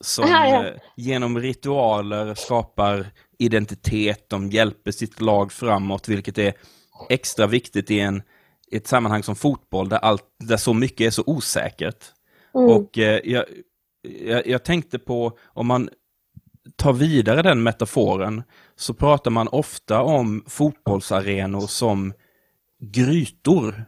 Som 0.03 0.23
Aha, 0.23 0.47
ja. 0.47 0.67
eh, 0.67 0.73
genom 0.95 1.39
ritualer 1.39 2.35
skapar 2.35 3.07
identitet, 3.37 4.29
de 4.29 4.49
hjälper 4.49 4.91
sitt 4.91 5.21
lag 5.21 5.51
framåt, 5.51 6.07
vilket 6.07 6.37
är 6.37 6.53
extra 7.09 7.47
viktigt 7.47 7.91
i 7.91 7.99
en 7.99 8.23
i 8.73 8.77
ett 8.77 8.87
sammanhang 8.87 9.23
som 9.23 9.35
fotboll 9.35 9.89
där, 9.89 9.97
allt, 9.97 10.23
där 10.39 10.57
så 10.57 10.73
mycket 10.73 11.07
är 11.07 11.11
så 11.11 11.23
osäkert. 11.25 12.05
Mm. 12.55 12.69
Och 12.69 12.97
eh, 12.97 13.19
jag, 13.23 13.45
jag, 14.01 14.47
jag, 14.47 14.63
tänkte 14.63 14.99
på, 14.99 15.37
om 15.45 15.67
man 15.67 15.89
tar 16.75 16.93
vidare 16.93 17.41
den 17.41 17.63
metaforen, 17.63 18.43
så 18.75 18.93
pratar 18.93 19.31
man 19.31 19.47
ofta 19.47 20.01
om 20.01 20.43
fotbollsarenor 20.47 21.67
som 21.67 22.13
grytor. 22.79 23.85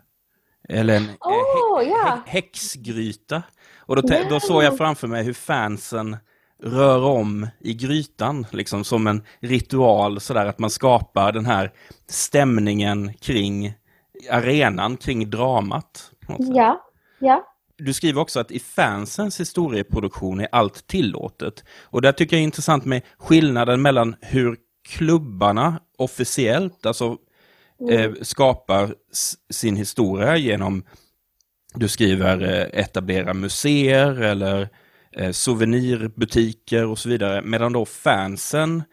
Eller 0.70 0.96
en 0.96 1.04
oh, 1.04 1.45
yeah. 1.84 2.20
häxgryta. 2.26 3.44
Och 3.78 3.96
då, 3.96 4.14
yeah. 4.14 4.30
då 4.30 4.40
såg 4.40 4.64
jag 4.64 4.78
framför 4.78 5.08
mig 5.08 5.24
hur 5.24 5.34
fansen 5.34 6.18
rör 6.64 7.04
om 7.04 7.48
i 7.60 7.74
grytan, 7.74 8.46
liksom 8.52 8.84
som 8.84 9.08
en 9.08 9.24
ritual 9.40 10.20
sådär 10.20 10.46
att 10.46 10.60
man 10.60 10.70
skapar 10.70 11.32
den 11.32 11.46
här 11.46 11.72
stämningen 12.10 13.14
kring 13.14 13.74
arenan 14.32 14.98
kring 14.98 15.30
dramat. 15.30 16.12
Ja, 16.38 16.82
ja. 17.20 17.52
Du 17.78 17.94
skriver 17.94 18.22
också 18.22 18.40
att 18.40 18.52
i 18.52 18.60
fansens 18.60 19.40
historieproduktion 19.40 20.40
är 20.40 20.48
allt 20.52 20.88
tillåtet. 20.88 21.64
Och 21.84 22.02
där 22.02 22.12
tycker 22.12 22.36
jag 22.36 22.42
är 22.42 22.44
intressant 22.44 22.86
med 22.86 23.02
skillnaden 23.18 23.82
mellan 23.82 24.16
hur 24.22 24.58
klubbarna 24.88 25.80
officiellt, 25.98 26.86
alltså 26.86 27.18
mm. 27.82 28.00
eh, 28.00 28.12
skapar 28.22 28.96
sin 29.50 29.76
historia 29.76 30.38
genom, 30.38 30.84
du 31.76 31.88
skriver 31.88 32.42
eh, 32.42 32.80
etablera 32.82 33.34
museer 33.34 34.22
eller 34.22 34.70
eh, 35.12 35.32
souvenirbutiker 35.32 36.86
och 36.86 37.00
så 37.00 37.10
vidare, 37.10 37.42
medan 37.42 37.74
då 37.74 37.86
fansen 37.86 38.84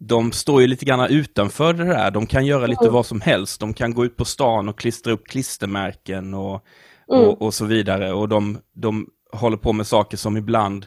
de 0.00 0.32
står 0.32 0.60
ju 0.60 0.66
lite 0.66 0.84
grann 0.84 1.10
utanför 1.10 1.72
det 1.72 1.84
där. 1.84 2.10
De 2.10 2.26
kan 2.26 2.46
göra 2.46 2.66
lite 2.66 2.84
mm. 2.84 2.94
vad 2.94 3.06
som 3.06 3.20
helst. 3.20 3.60
De 3.60 3.74
kan 3.74 3.94
gå 3.94 4.04
ut 4.04 4.16
på 4.16 4.24
stan 4.24 4.68
och 4.68 4.78
klistra 4.78 5.12
upp 5.12 5.26
klistermärken 5.26 6.34
och, 6.34 6.64
mm. 7.12 7.24
och, 7.24 7.42
och, 7.42 7.54
så 7.54 7.64
vidare. 7.64 8.12
Och 8.12 8.28
de, 8.28 8.58
de 8.74 9.06
håller 9.32 9.56
på 9.56 9.72
med 9.72 9.86
saker 9.86 10.16
som 10.16 10.36
ibland 10.36 10.86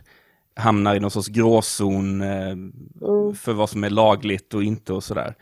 hamnar 0.55 0.95
i 0.95 0.99
någon 0.99 1.11
sorts 1.11 1.27
gråzon 1.27 2.21
eh, 2.21 2.47
mm. 2.47 3.35
för 3.35 3.53
vad 3.53 3.69
som 3.69 3.83
är 3.83 3.89
lagligt 3.89 4.53
och 4.53 4.63
inte 4.63 4.93
och 4.93 5.03
sådär. 5.03 5.35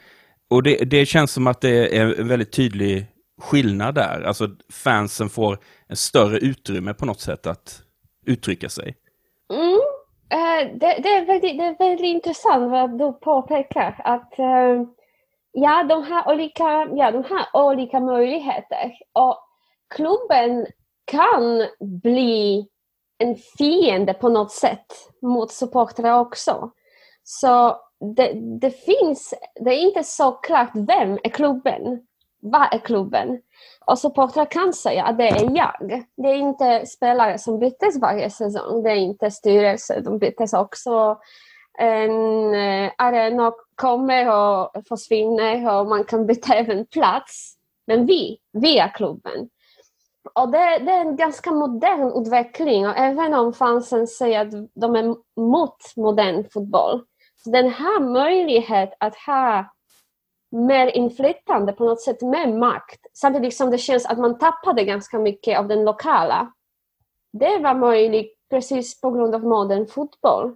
Och 0.50 0.63
det, 0.63 0.75
det 0.75 1.05
känns 1.05 1.31
som 1.31 1.48
att 1.48 1.62
det 1.62 1.98
är 1.98 2.19
en 2.19 2.27
väldigt 2.27 2.51
tydlig 2.51 3.08
skillnad 3.41 3.96
där. 3.96 4.22
Alltså 4.22 4.50
fansen 4.72 5.29
får 5.29 5.58
en 5.89 5.96
större 5.96 6.38
utrymme 6.38 6.93
på 6.93 7.05
något 7.05 7.22
sätt 7.22 7.48
att 7.48 7.81
uttrycka 8.25 8.69
sig. 8.69 8.98
Mm. 9.53 9.79
Uh, 10.34 10.77
det, 10.79 11.00
det, 11.03 11.10
är 11.10 11.25
väldigt, 11.25 11.58
det 11.58 11.63
är 11.63 11.77
väldigt 11.77 12.05
intressant 12.05 12.72
vad 12.72 12.98
du 12.98 13.13
påpekar. 13.13 14.01
Att 14.03 14.34
uh, 14.39 14.88
ja, 15.51 15.84
de 15.84 16.03
har 16.03 16.34
olika, 16.34 16.88
ja, 16.93 17.12
de 17.12 17.24
har 17.24 17.65
olika 17.67 18.00
möjligheter. 18.00 18.91
Och 19.13 19.38
klubben 19.96 20.67
kan 21.05 21.67
bli 22.03 22.67
en 23.17 23.36
fiende 23.58 24.13
på 24.13 24.29
något 24.29 24.51
sätt 24.51 24.86
mot 25.22 25.51
supportrar 25.51 26.19
också. 26.19 26.72
Så 27.24 27.81
det, 28.15 28.34
det 28.62 28.72
finns, 28.72 29.34
det 29.65 29.69
är 29.69 29.88
inte 29.88 30.03
så 30.03 30.31
klart 30.31 30.72
vem 30.74 31.19
är 31.24 31.29
klubben? 31.29 32.01
Vad 32.41 32.74
är 32.74 32.77
klubben? 32.77 33.41
Och 33.89 34.00
supportrar 34.00 34.46
kan 34.46 34.74
säga 34.74 35.03
att 35.03 35.17
det 35.17 35.27
är 35.27 35.58
jag. 35.58 36.05
Det 36.17 36.27
är 36.27 36.36
inte 36.36 36.86
spelare 36.86 37.38
som 37.38 37.60
byttes 37.60 38.00
varje 38.01 38.29
säsong. 38.29 38.84
Det 38.84 38.89
är 38.89 38.96
inte 38.96 39.31
styrelse. 39.31 40.01
De 40.01 40.17
byttes 40.17 40.53
också. 40.53 41.19
En 41.79 42.53
eh, 42.53 42.91
arena 42.98 43.53
kommer 43.75 44.29
och 44.29 44.88
försvinner 44.88 45.79
och 45.79 45.88
man 45.88 46.03
kan 46.03 46.25
byta 46.25 46.53
även 46.53 46.86
plats. 46.86 47.53
Men 47.88 48.05
vi, 48.05 48.38
vi 48.51 48.79
är 48.79 48.93
klubben. 48.93 49.50
Och 50.34 50.51
det, 50.51 50.77
det, 50.79 50.91
är 50.91 51.01
en 51.01 51.15
ganska 51.15 51.51
modern 51.51 52.22
utveckling 52.22 52.88
och 52.88 52.98
även 52.98 53.34
om 53.34 53.53
fansen 53.53 54.08
säger 54.08 54.41
att 54.41 54.51
de 54.75 54.96
är 54.96 55.15
mot 55.41 55.77
modern 55.96 56.50
fotboll. 56.53 57.03
Så 57.43 57.50
den 57.50 57.69
här 57.69 58.00
möjligheten 58.00 58.98
att 59.00 59.15
ha 59.15 59.65
mer 60.51 60.88
inflytande, 60.88 61.74
på 61.74 61.84
något 61.84 62.01
sätt 62.01 62.22
mer 62.22 62.48
makt. 62.48 63.00
Samtidigt 63.13 63.58
som 63.58 63.70
liksom, 63.70 63.72
det 63.72 63.77
känns 63.77 64.06
att 64.06 64.20
man 64.20 64.38
tappade 64.38 64.84
ganska 64.84 65.20
mycket 65.20 65.60
av 65.60 65.68
den 65.68 65.84
lokala. 65.86 66.53
Det 67.34 67.58
var 67.58 67.74
möjligt 67.74 68.39
precis 68.50 69.01
på 69.01 69.12
grund 69.12 69.36
av 69.36 69.44
modern 69.44 69.88
fotboll. 69.88 70.56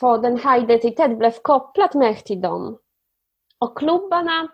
För 0.00 0.18
den 0.18 0.38
här 0.38 0.62
identiteten 0.62 1.18
blev 1.18 1.32
kopplad 1.42 1.94
mer 1.94 2.14
till 2.14 2.40
dem. 2.40 2.78
Och 3.58 3.78
klubbarna, 3.78 4.48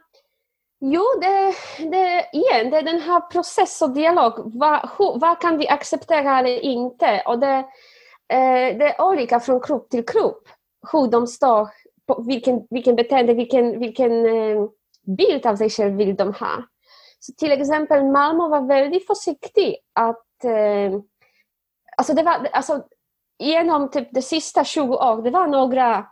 jo, 0.81 1.03
det, 1.21 1.55
det, 1.91 2.27
igen, 2.33 2.71
det 2.71 2.77
är 2.77 2.83
den 2.83 3.01
här 3.01 3.21
process 3.21 3.83
och 3.83 3.91
dialog. 3.91 4.33
Vad, 4.59 4.91
hur, 4.99 5.19
vad 5.19 5.41
kan 5.41 5.59
vi 5.59 5.69
acceptera 5.69 6.39
eller 6.39 6.61
inte? 6.61 7.23
Och 7.27 7.39
det, 7.39 7.57
eh, 8.29 8.79
det 8.79 8.95
är 8.95 9.03
olika 9.03 9.41
från 9.41 9.61
klubb 9.61 9.89
till 9.89 10.07
klubb 10.07 10.49
hur 10.93 11.07
de 11.07 11.27
står, 11.27 11.69
vilken, 12.27 12.67
vilken 12.71 12.97
beteende, 12.97 13.35
vilken, 13.35 13.79
vilken 13.79 14.27
eh, 14.27 14.65
bild 15.17 15.47
av 15.47 15.57
sig 15.57 15.71
själv 15.71 15.97
vill 15.97 16.17
de 16.17 16.35
ha. 16.35 16.65
Så 17.21 17.33
till 17.33 17.53
exempel 17.53 18.05
Malmö 18.05 18.49
var 18.49 18.61
väldigt 18.61 19.07
försiktig 19.07 19.77
att 19.93 20.45
eh, 20.45 21.01
alltså 21.97 22.15
det 22.15 22.23
var, 22.23 22.49
alltså, 22.53 22.83
genom 23.39 23.91
typ 23.91 24.09
de 24.11 24.23
sista 24.23 24.65
20 24.65 24.95
åren, 24.95 25.23
det 25.23 25.31
var 25.31 25.47
några 25.47 26.07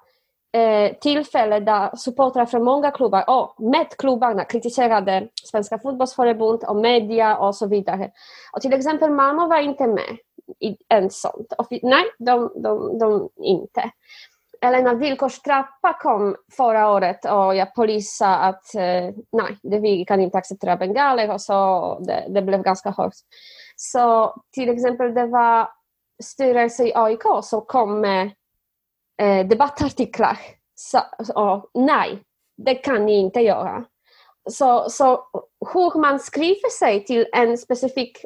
eh, 0.53 0.97
tillfällen 1.01 1.65
där 1.65 1.97
supportrar 1.97 2.47
från 2.47 2.65
många 2.65 2.91
klubbar, 2.91 3.25
och 3.31 3.63
med 3.63 3.97
klubbarna, 3.99 4.45
kritiserade 4.45 5.29
Svenska 5.45 5.79
fotbollsförbundet 5.79 6.69
och 6.69 6.77
media 6.77 7.37
och 7.37 7.57
så 7.57 7.67
vidare. 7.67 8.11
Och 8.53 8.61
till 8.61 8.73
exempel 8.73 9.11
Malmö 9.11 9.47
var 9.47 9.61
inte 9.61 9.87
med 9.87 10.17
i 10.61 10.77
en 10.89 11.11
sånt. 11.11 11.53
Och, 11.59 11.67
nej, 11.83 12.05
de, 12.19 12.53
de, 12.63 12.99
de 12.99 13.29
inte. 13.37 13.91
Eller 14.63 14.83
när 14.83 14.95
villkorstrappa 14.95 15.93
kom 15.93 16.37
förra 16.57 16.91
året 16.91 17.25
och 17.25 17.55
jag 17.55 17.75
polisade 17.75 18.37
att 18.37 18.75
eh, 18.75 19.15
nej, 19.33 19.59
det, 19.63 19.79
vi 19.79 20.05
kan 20.05 20.21
inte 20.21 20.39
acceptera 20.39 20.77
bengaler 20.77 21.31
och 21.31 21.41
så, 21.41 21.99
det, 21.99 22.27
det 22.29 22.43
blev 22.43 22.63
ganska 22.63 22.91
hårt. 22.91 23.15
Så 23.77 24.35
till 24.53 24.69
exempel 24.69 25.15
det 25.15 25.27
var 25.27 25.69
styrelse 26.23 26.85
i 26.85 26.93
AIK 26.95 27.23
som 27.43 27.61
kom 27.67 28.01
med 28.01 28.31
eh, 29.23 29.47
debattartiklar. 29.47 30.39
Så, 30.75 31.01
och, 31.35 31.71
nej, 31.75 32.23
det 32.57 32.75
kan 32.75 33.07
ni 33.07 33.19
inte 33.19 33.41
göra. 33.41 33.85
Så, 34.51 34.91
så 34.91 35.25
hur 35.73 36.01
man 36.01 36.19
skriver 36.19 36.71
sig 36.79 37.05
till 37.05 37.27
en 37.33 37.59
specifik 37.59 38.25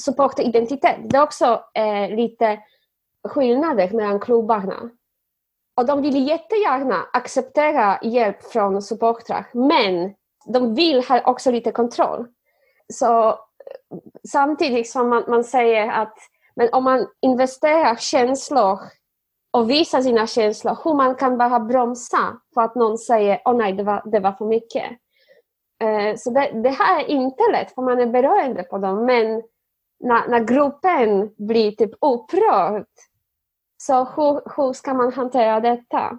supporteridentitet, 0.00 0.96
det 1.10 1.16
är 1.16 1.22
också 1.22 1.64
eh, 1.74 2.16
lite 2.16 2.58
skillnader 3.28 3.90
mellan 3.90 4.20
klubbarna. 4.20 4.90
Och 5.76 5.86
de 5.86 6.02
vill 6.02 6.28
jättegärna 6.28 7.06
acceptera 7.12 7.98
hjälp 8.02 8.42
från 8.42 8.82
supportrar, 8.82 9.46
men 9.52 10.14
de 10.46 10.74
vill 10.74 11.04
ha 11.04 11.20
också 11.24 11.50
lite 11.50 11.72
kontroll. 11.72 12.26
Så 12.92 13.28
eh, 13.28 13.34
samtidigt 14.28 14.90
som 14.90 15.08
man, 15.08 15.24
man 15.28 15.44
säger 15.44 15.90
att 15.90 16.14
men 16.54 16.68
om 16.72 16.84
man 16.84 17.06
investerar 17.20 17.96
känslor 17.96 18.78
och 19.50 19.70
visar 19.70 20.02
sina 20.02 20.26
känslor, 20.26 20.78
hur 20.84 20.94
man 20.94 21.14
kan 21.14 21.38
bara 21.38 21.60
bromsa 21.60 22.40
för 22.54 22.60
att 22.60 22.74
någon 22.74 22.98
säger 22.98 23.42
åh 23.44 23.52
oh, 23.52 23.56
nej, 23.56 23.72
det 23.72 23.82
var, 23.82 24.02
det 24.04 24.20
var 24.20 24.32
för 24.32 24.44
mycket. 24.44 24.90
Uh, 25.84 26.16
så 26.16 26.30
det, 26.30 26.50
det, 26.62 26.68
här 26.68 27.00
är 27.00 27.08
inte 27.08 27.42
lätt, 27.52 27.74
för 27.74 27.82
man 27.82 28.00
är 28.00 28.06
beroende 28.06 28.62
på 28.62 28.78
dem, 28.78 29.06
men 29.06 29.42
när, 30.00 30.28
när 30.28 30.40
gruppen 30.40 31.34
blir 31.36 31.70
typ 31.70 31.90
upprörd, 32.00 32.86
så 33.86 34.04
hur, 34.04 34.56
hur 34.56 34.72
ska 34.72 34.94
man 34.94 35.12
hantera 35.12 35.60
detta? 35.60 36.18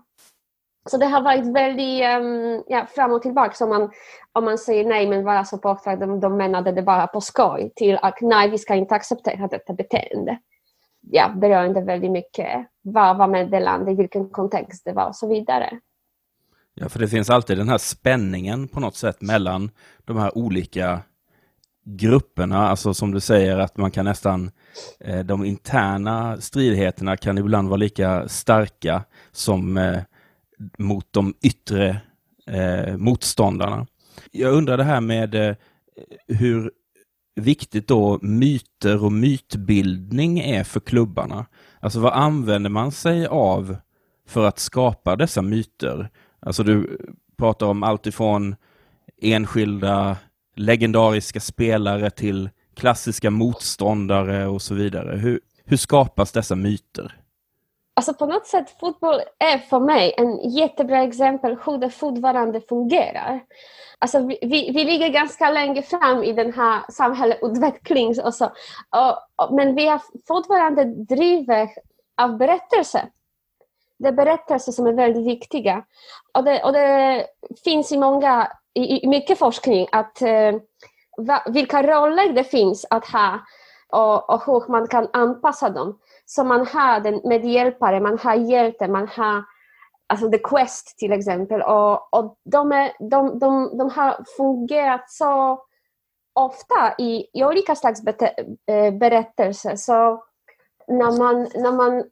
Så 0.90 0.98
det 0.98 1.06
har 1.06 1.22
varit 1.22 1.56
väldigt 1.56 2.04
um, 2.04 2.64
ja, 2.68 2.88
fram 2.96 3.12
och 3.12 3.22
tillbaka. 3.22 3.64
Om 3.64 3.70
man, 3.70 3.92
om 4.32 4.46
man 4.46 4.58
säger 4.58 4.86
nej 4.86 5.08
men 5.08 5.24
vara 5.24 5.46
supportrar, 5.46 5.98
de, 5.98 6.20
de 6.20 6.38
menade 6.38 6.72
det 6.72 6.82
bara 6.82 7.08
på 7.08 7.22
skoj, 7.22 7.72
till 7.76 8.00
att 8.02 8.22
nej, 8.22 8.50
vi 8.50 8.58
ska 8.58 8.76
inte 8.76 8.96
acceptera 8.96 9.48
detta 9.48 9.74
beteende. 9.74 10.40
Ja, 11.02 11.30
beroende 11.36 11.82
väldigt 11.82 12.12
mycket 12.12 12.68
vad 12.82 13.18
var 13.18 13.28
meddelande, 13.28 13.92
i 13.92 13.96
vilken 13.96 14.30
kontext 14.30 14.86
det 14.86 14.94
var 14.94 15.08
och 15.08 15.16
så 15.16 15.28
vidare. 15.28 15.80
Ja, 16.74 16.90
för 16.90 17.00
det 17.00 17.08
finns 17.08 17.30
alltid 17.30 17.58
den 17.58 17.70
här 17.70 17.78
spänningen 17.78 18.68
på 18.68 18.80
något 18.80 18.96
sätt 18.96 19.22
mellan 19.22 19.72
de 20.06 20.18
här 20.18 20.38
olika 20.38 21.02
grupperna, 21.86 22.68
alltså 22.68 22.94
som 22.94 23.12
du 23.12 23.20
säger 23.20 23.58
att 23.58 23.78
man 23.78 23.92
kan 23.92 24.06
nästan, 24.06 24.52
eh, 25.00 25.20
de 25.20 25.46
interna 25.46 26.42
stridigheterna 26.42 27.18
kan 27.18 27.38
ibland 27.38 27.68
vara 27.68 27.78
lika 27.78 28.28
starka 28.28 29.04
som 29.32 29.78
eh, 29.78 30.00
mot 30.78 31.14
de 31.14 31.34
yttre 31.42 32.02
eh, 32.48 32.98
motståndarna. 32.98 33.88
Jag 34.32 34.54
undrar 34.54 34.78
det 34.78 34.84
här 34.84 35.02
med 35.02 35.36
eh, 35.36 35.56
hur 36.28 36.72
viktigt 37.36 37.88
då 37.88 38.20
myter 38.22 39.04
och 39.04 39.12
mytbildning 39.12 40.40
är 40.40 40.64
för 40.64 40.80
klubbarna. 40.80 41.46
Alltså 41.80 42.00
vad 42.00 42.14
använder 42.14 42.70
man 42.70 42.92
sig 42.92 43.28
av 43.28 43.78
för 44.28 44.46
att 44.46 44.60
skapa 44.60 45.16
dessa 45.16 45.42
myter? 45.42 46.10
Alltså 46.40 46.64
du 46.64 46.98
pratar 47.38 47.66
om 47.66 47.84
allt 47.84 48.08
ifrån 48.08 48.56
enskilda 49.22 50.18
legendariska 50.56 51.40
spelare 51.40 52.10
till 52.10 52.50
klassiska 52.76 53.30
motståndare 53.30 54.48
och 54.48 54.62
så 54.62 54.74
vidare. 54.74 55.18
Hur, 55.18 55.40
hur 55.66 55.78
skapas 55.78 56.32
dessa 56.32 56.56
myter? 56.56 57.20
Alltså 57.96 58.14
på 58.14 58.26
något 58.26 58.48
sätt, 58.48 58.80
fotboll 58.80 59.22
är 59.40 59.58
för 59.58 59.80
mig 59.80 60.14
en 60.18 60.50
jättebra 60.50 61.04
exempel 61.04 61.58
hur 61.66 61.78
det 61.78 61.90
fortfarande 61.90 62.62
fungerar. 62.62 63.44
Alltså 64.00 64.28
vi, 64.28 64.38
vi, 64.42 64.72
vi 64.72 64.84
ligger 64.84 65.10
ganska 65.10 65.50
länge 65.50 65.82
fram 65.82 66.24
i 66.24 66.34
den 66.34 66.54
här 66.54 66.92
samhällsutvecklingen 66.92 68.20
och 68.24 68.34
så. 68.34 68.46
Och, 68.90 69.46
och, 69.46 69.56
men 69.56 69.76
vi 69.76 69.88
har 69.88 70.02
fortfarande 70.28 70.84
drivet 70.86 71.70
av 72.22 72.38
berättelser. 72.38 73.10
Det 74.04 74.10
är 74.10 74.14
berättelser 74.14 74.72
som 74.72 74.88
är 74.88 74.94
väldigt 74.94 75.28
viktiga. 75.28 75.84
Och 76.34 76.44
det, 76.44 76.64
och 76.64 76.74
det 76.74 77.26
finns 77.64 77.92
i, 77.92 77.98
många, 77.98 78.52
i, 78.74 79.06
i 79.06 79.08
mycket 79.08 79.40
forskning 79.40 79.88
att 79.92 80.22
eh, 80.22 80.56
va, 81.18 81.44
vilka 81.48 81.84
roller 81.84 82.34
det 82.34 82.44
finns 82.44 82.86
att 82.90 83.06
ha 83.06 83.40
och, 83.90 84.30
och 84.30 84.46
hur 84.46 84.72
man 84.72 84.88
kan 84.88 85.08
anpassa 85.14 85.70
dem. 85.70 86.00
Så 86.26 86.44
man 86.44 86.68
har 86.68 87.00
den 87.00 87.22
medhjälpare, 87.24 88.00
man 88.00 88.20
har 88.20 88.36
hjälte, 88.36 88.88
man 88.88 89.08
har 89.08 89.44
alltså 90.08 90.30
The 90.30 90.38
Quest 90.38 90.98
till 90.98 91.12
exempel. 91.12 91.62
Och, 91.62 92.14
och 92.14 92.38
de, 92.46 92.72
är, 92.72 93.10
de, 93.10 93.40
de, 93.40 93.78
de 93.78 93.90
har 93.90 94.26
fungerat 94.38 95.12
så 95.12 95.64
ofta 96.34 96.96
i, 96.98 97.28
i 97.34 97.44
olika 97.44 97.76
slags 97.76 98.04
bete, 98.04 98.34
eh, 98.68 98.94
berättelser. 98.94 99.76
Så 99.76 100.24
när 100.88 101.18
man, 101.18 101.48
när 101.56 101.72
man 101.72 102.04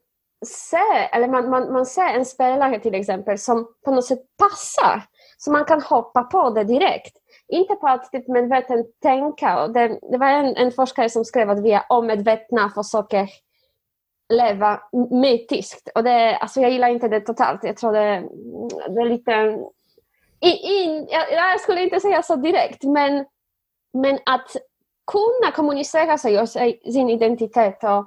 ser, 0.46 1.08
eller 1.12 1.28
man, 1.28 1.50
man, 1.50 1.72
man 1.72 1.86
ser 1.86 2.08
en 2.08 2.24
spelare 2.24 2.80
till 2.80 2.94
exempel 2.94 3.38
som 3.38 3.66
på 3.84 3.90
något 3.90 4.04
sätt 4.04 4.22
passar, 4.38 5.02
så 5.36 5.50
man 5.50 5.64
kan 5.64 5.82
hoppa 5.82 6.22
på 6.22 6.50
det 6.50 6.64
direkt. 6.64 7.16
Inte 7.48 7.74
på 7.74 7.88
att 7.88 8.12
typ 8.12 8.28
medvetet 8.28 8.86
tänka. 9.02 9.68
Det, 9.68 9.98
det 10.10 10.18
var 10.18 10.26
en, 10.26 10.56
en 10.56 10.72
forskare 10.72 11.10
som 11.10 11.24
skrev 11.24 11.50
att 11.50 11.62
vi 11.62 11.72
är 11.72 11.82
omedvetna 11.88 12.70
försöker 12.70 13.28
leva 14.28 14.80
mytiskt. 15.10 15.88
Och 15.94 16.04
det, 16.04 16.36
alltså 16.36 16.60
jag 16.60 16.70
gillar 16.70 16.88
inte 16.88 17.08
det 17.08 17.20
totalt. 17.20 17.64
Jag 17.64 17.76
tror 17.76 17.92
det, 17.92 18.28
det 18.94 19.00
är 19.00 19.04
lite... 19.04 19.32
In, 20.40 20.58
in, 20.62 21.08
jag, 21.10 21.32
jag, 21.32 21.60
skulle 21.60 21.82
inte 21.82 22.00
säga 22.00 22.22
så 22.22 22.36
direkt, 22.36 22.84
men, 22.84 23.24
men 23.92 24.18
att 24.26 24.56
kunna 25.06 25.52
kommunicera 25.52 26.18
sig 26.18 26.40
och 26.40 26.48
sin 26.48 27.10
identitet 27.10 27.84
och, 27.84 28.06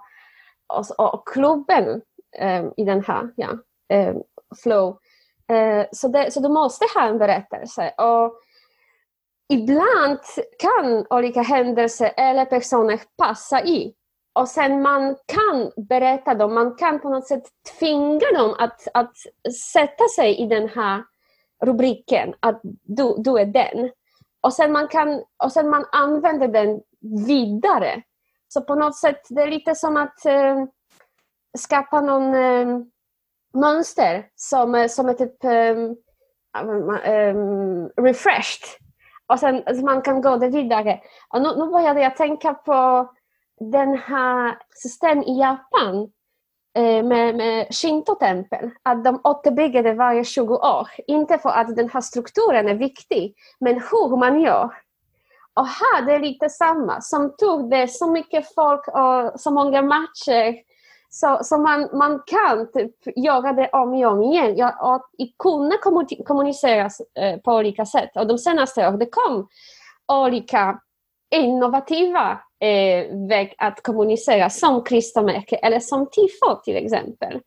och, 0.67 1.13
och 1.13 1.28
klubben 1.28 2.02
Eh, 2.39 2.65
i 2.78 2.84
den 2.84 3.04
här 3.04 3.30
ja, 3.36 3.50
eh, 3.89 4.15
flow. 4.63 4.98
Eh, 5.48 5.86
så, 5.91 6.08
det, 6.08 6.32
så 6.32 6.39
du 6.39 6.50
måste 6.50 6.86
ha 6.95 7.08
en 7.08 7.17
berättelse. 7.17 7.93
Och 7.98 8.39
ibland 9.50 10.19
kan 10.60 11.06
olika 11.10 11.41
händelser 11.41 12.12
eller 12.17 12.45
personer 12.45 13.02
passa 13.17 13.63
i 13.63 13.95
och 14.39 14.48
sen 14.48 14.82
man 14.82 15.15
kan 15.26 15.71
berätta 15.88 16.34
dem, 16.34 16.54
man 16.54 16.76
kan 16.76 17.00
på 17.00 17.10
något 17.10 17.28
sätt 17.28 17.43
tvinga 17.80 18.32
dem 18.38 18.56
att, 18.60 18.88
att 18.93 19.13
sätta 19.74 20.04
sig 20.15 20.38
i 20.38 20.45
den 20.45 20.69
här 20.69 21.04
rubriken, 21.63 22.34
att 22.39 22.62
du, 22.84 23.15
du 23.17 23.39
är 23.39 23.45
den. 23.45 23.91
Och 24.41 24.54
sen, 24.54 24.71
man 24.71 24.88
kan, 24.88 25.24
och 25.43 25.52
sen 25.52 25.69
man 25.69 25.86
använder 25.91 26.48
den 26.48 26.82
vidare. 27.28 28.02
Så 28.48 28.62
på 28.62 28.76
något 28.76 28.98
sätt, 28.98 29.21
det 29.30 29.41
är 29.41 29.48
lite 29.48 29.76
som 29.76 29.98
att 29.98 30.26
eh, 30.26 30.65
skapa 31.56 32.02
någon 32.02 32.36
eh, 32.36 32.80
mönster 33.54 34.28
som, 34.36 34.88
som 34.89 35.10
är 35.10 35.13
typ 35.13 35.44
eh, 35.44 35.76
refreshed. 38.04 38.70
Och 39.28 39.39
sen 39.39 39.63
alltså 39.65 39.86
man 39.86 40.02
kan 40.02 40.22
gå 40.22 40.38
det 40.38 40.50
vidare. 40.50 41.00
Och 41.30 41.41
nu, 41.41 41.56
nu 41.56 41.72
började 41.72 42.02
jag 42.02 42.15
tänka 42.15 42.54
på 42.54 43.10
den 43.60 43.98
här 43.98 44.58
system 44.70 45.24
i 45.24 45.39
Japan 45.39 46.12
eh, 46.78 47.04
med, 47.04 47.36
med 47.36 47.68
Shinto-tempel, 47.74 48.72
att 48.84 49.04
de 49.04 49.22
återbygger 49.24 49.84
det 49.84 49.94
varje 49.94 50.24
20 50.24 50.54
år. 50.54 50.89
Inte 51.08 51.38
för 51.38 51.50
att 51.50 51.76
den 51.76 51.89
här 51.89 52.02
strukturen 52.02 52.68
är 52.68 52.76
viktig, 52.76 53.36
men 53.60 53.74
hur 53.74 54.18
man 54.18 54.41
gör. 54.41 54.72
Och 55.54 55.68
här 55.68 56.06
det 56.06 56.13
är 56.13 56.20
lite 56.20 56.50
samma, 56.50 57.02
som 57.02 57.36
tog 57.38 57.70
det 57.70 57.88
så 57.88 58.12
mycket 58.12 58.54
folk 58.56 58.88
och 58.88 59.39
så 59.39 59.52
många 59.52 59.82
matcher 59.82 60.56
så, 61.15 61.39
så 61.41 61.58
man, 61.58 61.89
man 61.93 62.21
kan 62.25 62.71
typ 62.71 62.95
göra 63.15 63.54
det 63.54 63.69
om 63.69 63.93
och 63.93 64.12
om 64.12 64.23
igen 64.23 64.56
ja, 64.58 64.95
och 64.95 65.28
kunna 65.39 65.75
kommunicera 66.25 66.89
eh, 67.19 67.39
på 67.39 67.51
olika 67.51 67.86
sätt. 67.86 68.10
Och 68.15 68.28
de 68.28 68.38
senaste 68.38 68.88
åren 68.88 68.99
det 68.99 69.10
kom 69.12 69.47
olika 70.08 70.80
innovativa 71.36 72.32
eh, 72.60 73.28
väg 73.30 73.56
att 73.58 73.84
kommunicera 73.84 74.49
som 74.49 74.84
klistermärke 74.84 75.56
eller 75.56 75.80
som 75.80 76.10
tifo 76.12 76.56
till 76.63 76.75
exempel. 76.75 77.41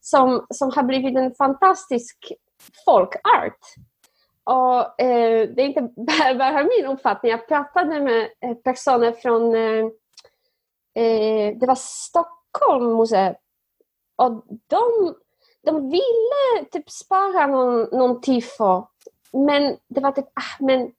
Som, 0.00 0.46
som 0.50 0.72
har 0.74 0.82
blivit 0.82 1.16
en 1.16 1.34
fantastisk 1.34 2.32
folkart. 2.84 3.60
Och 4.44 5.02
eh, 5.02 5.48
det 5.48 5.62
är 5.62 5.66
inte 5.66 5.90
bara 6.38 6.64
min 6.64 6.86
uppfattning. 6.86 7.30
Jag 7.30 7.48
pratade 7.48 8.00
med 8.00 8.28
eh, 8.40 8.54
personer 8.54 9.12
från 9.12 9.54
eh, 9.54 9.84
eh 11.04 11.56
det 11.58 11.66
var 11.66 11.78
Stockholm 11.78 12.43
museet. 12.80 13.36
Och 14.16 14.44
de, 14.66 15.14
de 15.64 15.90
ville 15.90 16.64
typ 16.72 16.90
spara 16.90 17.46
någon, 17.46 17.88
någon 17.92 18.20
tifo. 18.20 18.86
Men 19.32 19.76
det 19.88 20.00
var 20.00 20.12
typ, 20.12 20.26
ah, 20.34 20.64
men 20.64 20.92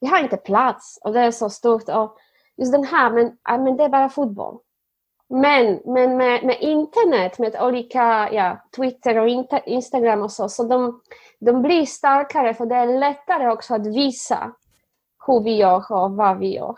vi 0.00 0.06
har 0.06 0.18
inte 0.18 0.36
plats 0.36 0.98
och 1.04 1.12
det 1.12 1.20
är 1.20 1.30
så 1.30 1.50
stort. 1.50 1.88
Och 1.88 2.16
just 2.56 2.72
den 2.72 2.84
här, 2.84 3.10
men, 3.10 3.38
ah, 3.42 3.58
men 3.58 3.76
det 3.76 3.84
är 3.84 3.88
bara 3.88 4.08
fotboll. 4.08 4.58
Men, 5.28 5.80
men 5.84 6.16
med, 6.16 6.44
med 6.44 6.56
internet, 6.60 7.38
med 7.38 7.62
olika 7.62 8.28
ja, 8.32 8.68
Twitter 8.76 9.18
och 9.18 9.28
Instagram 9.66 10.22
och 10.22 10.32
så, 10.32 10.48
så 10.48 10.64
de, 10.64 11.00
de 11.40 11.62
blir 11.62 11.86
starkare 11.86 12.54
för 12.54 12.66
det 12.66 12.74
är 12.74 12.98
lättare 12.98 13.48
också 13.48 13.74
att 13.74 13.86
visa 13.86 14.52
hur 15.26 15.42
vi 15.44 15.56
gör 15.56 15.92
och 15.92 16.12
vad 16.12 16.38
vi 16.38 16.54
gör. 16.54 16.76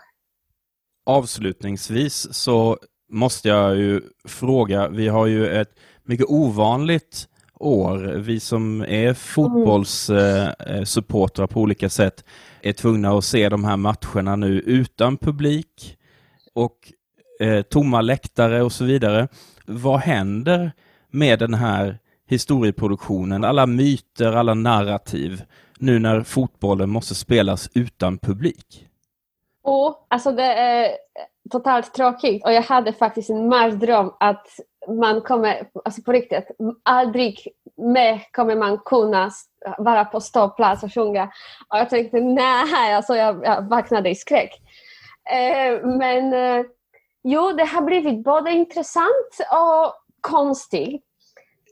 Avslutningsvis 1.06 2.34
så 2.34 2.78
måste 3.08 3.48
jag 3.48 3.76
ju 3.76 4.00
fråga, 4.24 4.88
vi 4.88 5.08
har 5.08 5.26
ju 5.26 5.48
ett 5.48 5.74
mycket 6.02 6.26
ovanligt 6.28 7.28
år. 7.54 7.98
Vi 7.98 8.40
som 8.40 8.80
är 8.80 9.14
fotbollssupportrar 9.14 11.46
på 11.46 11.60
olika 11.60 11.88
sätt 11.88 12.24
är 12.62 12.72
tvungna 12.72 13.18
att 13.18 13.24
se 13.24 13.48
de 13.48 13.64
här 13.64 13.76
matcherna 13.76 14.36
nu 14.36 14.60
utan 14.60 15.16
publik 15.16 15.98
och 16.54 16.92
eh, 17.40 17.62
tomma 17.62 18.00
läktare 18.00 18.62
och 18.62 18.72
så 18.72 18.84
vidare. 18.84 19.28
Vad 19.66 20.00
händer 20.00 20.72
med 21.10 21.38
den 21.38 21.54
här 21.54 21.98
historieproduktionen, 22.28 23.44
alla 23.44 23.66
myter, 23.66 24.32
alla 24.32 24.54
narrativ, 24.54 25.42
nu 25.78 25.98
när 25.98 26.22
fotbollen 26.22 26.90
måste 26.90 27.14
spelas 27.14 27.70
utan 27.74 28.18
publik? 28.18 28.88
Oh, 29.62 29.94
alltså 30.10 30.32
det 30.32 30.54
är 30.54 30.88
totalt 31.50 31.94
tråkigt 31.94 32.44
och 32.44 32.52
jag 32.52 32.62
hade 32.62 32.92
faktiskt 32.92 33.30
en 33.30 33.48
mardröm 33.48 34.12
att 34.20 34.46
man 34.88 35.20
kommer, 35.20 35.68
alltså 35.84 36.02
på 36.02 36.12
riktigt, 36.12 36.50
aldrig 36.82 37.48
mer 37.76 38.22
kommer 38.32 38.56
man 38.56 38.78
kunna 38.78 39.30
vara 39.78 40.04
på 40.04 40.20
ståplats 40.20 40.82
och 40.82 40.94
sjunga. 40.94 41.24
Och 41.68 41.78
jag 41.78 41.90
tänkte 41.90 42.20
nej, 42.20 42.94
alltså 42.94 43.16
jag, 43.16 43.44
jag 43.44 43.68
vaknade 43.68 44.10
i 44.10 44.14
skräck. 44.14 44.62
Eh, 45.30 45.86
men 45.86 46.32
eh, 46.32 46.64
jo, 47.22 47.52
det 47.52 47.64
har 47.64 47.82
blivit 47.82 48.24
både 48.24 48.50
intressant 48.50 49.38
och 49.50 49.94
konstigt. 50.20 51.04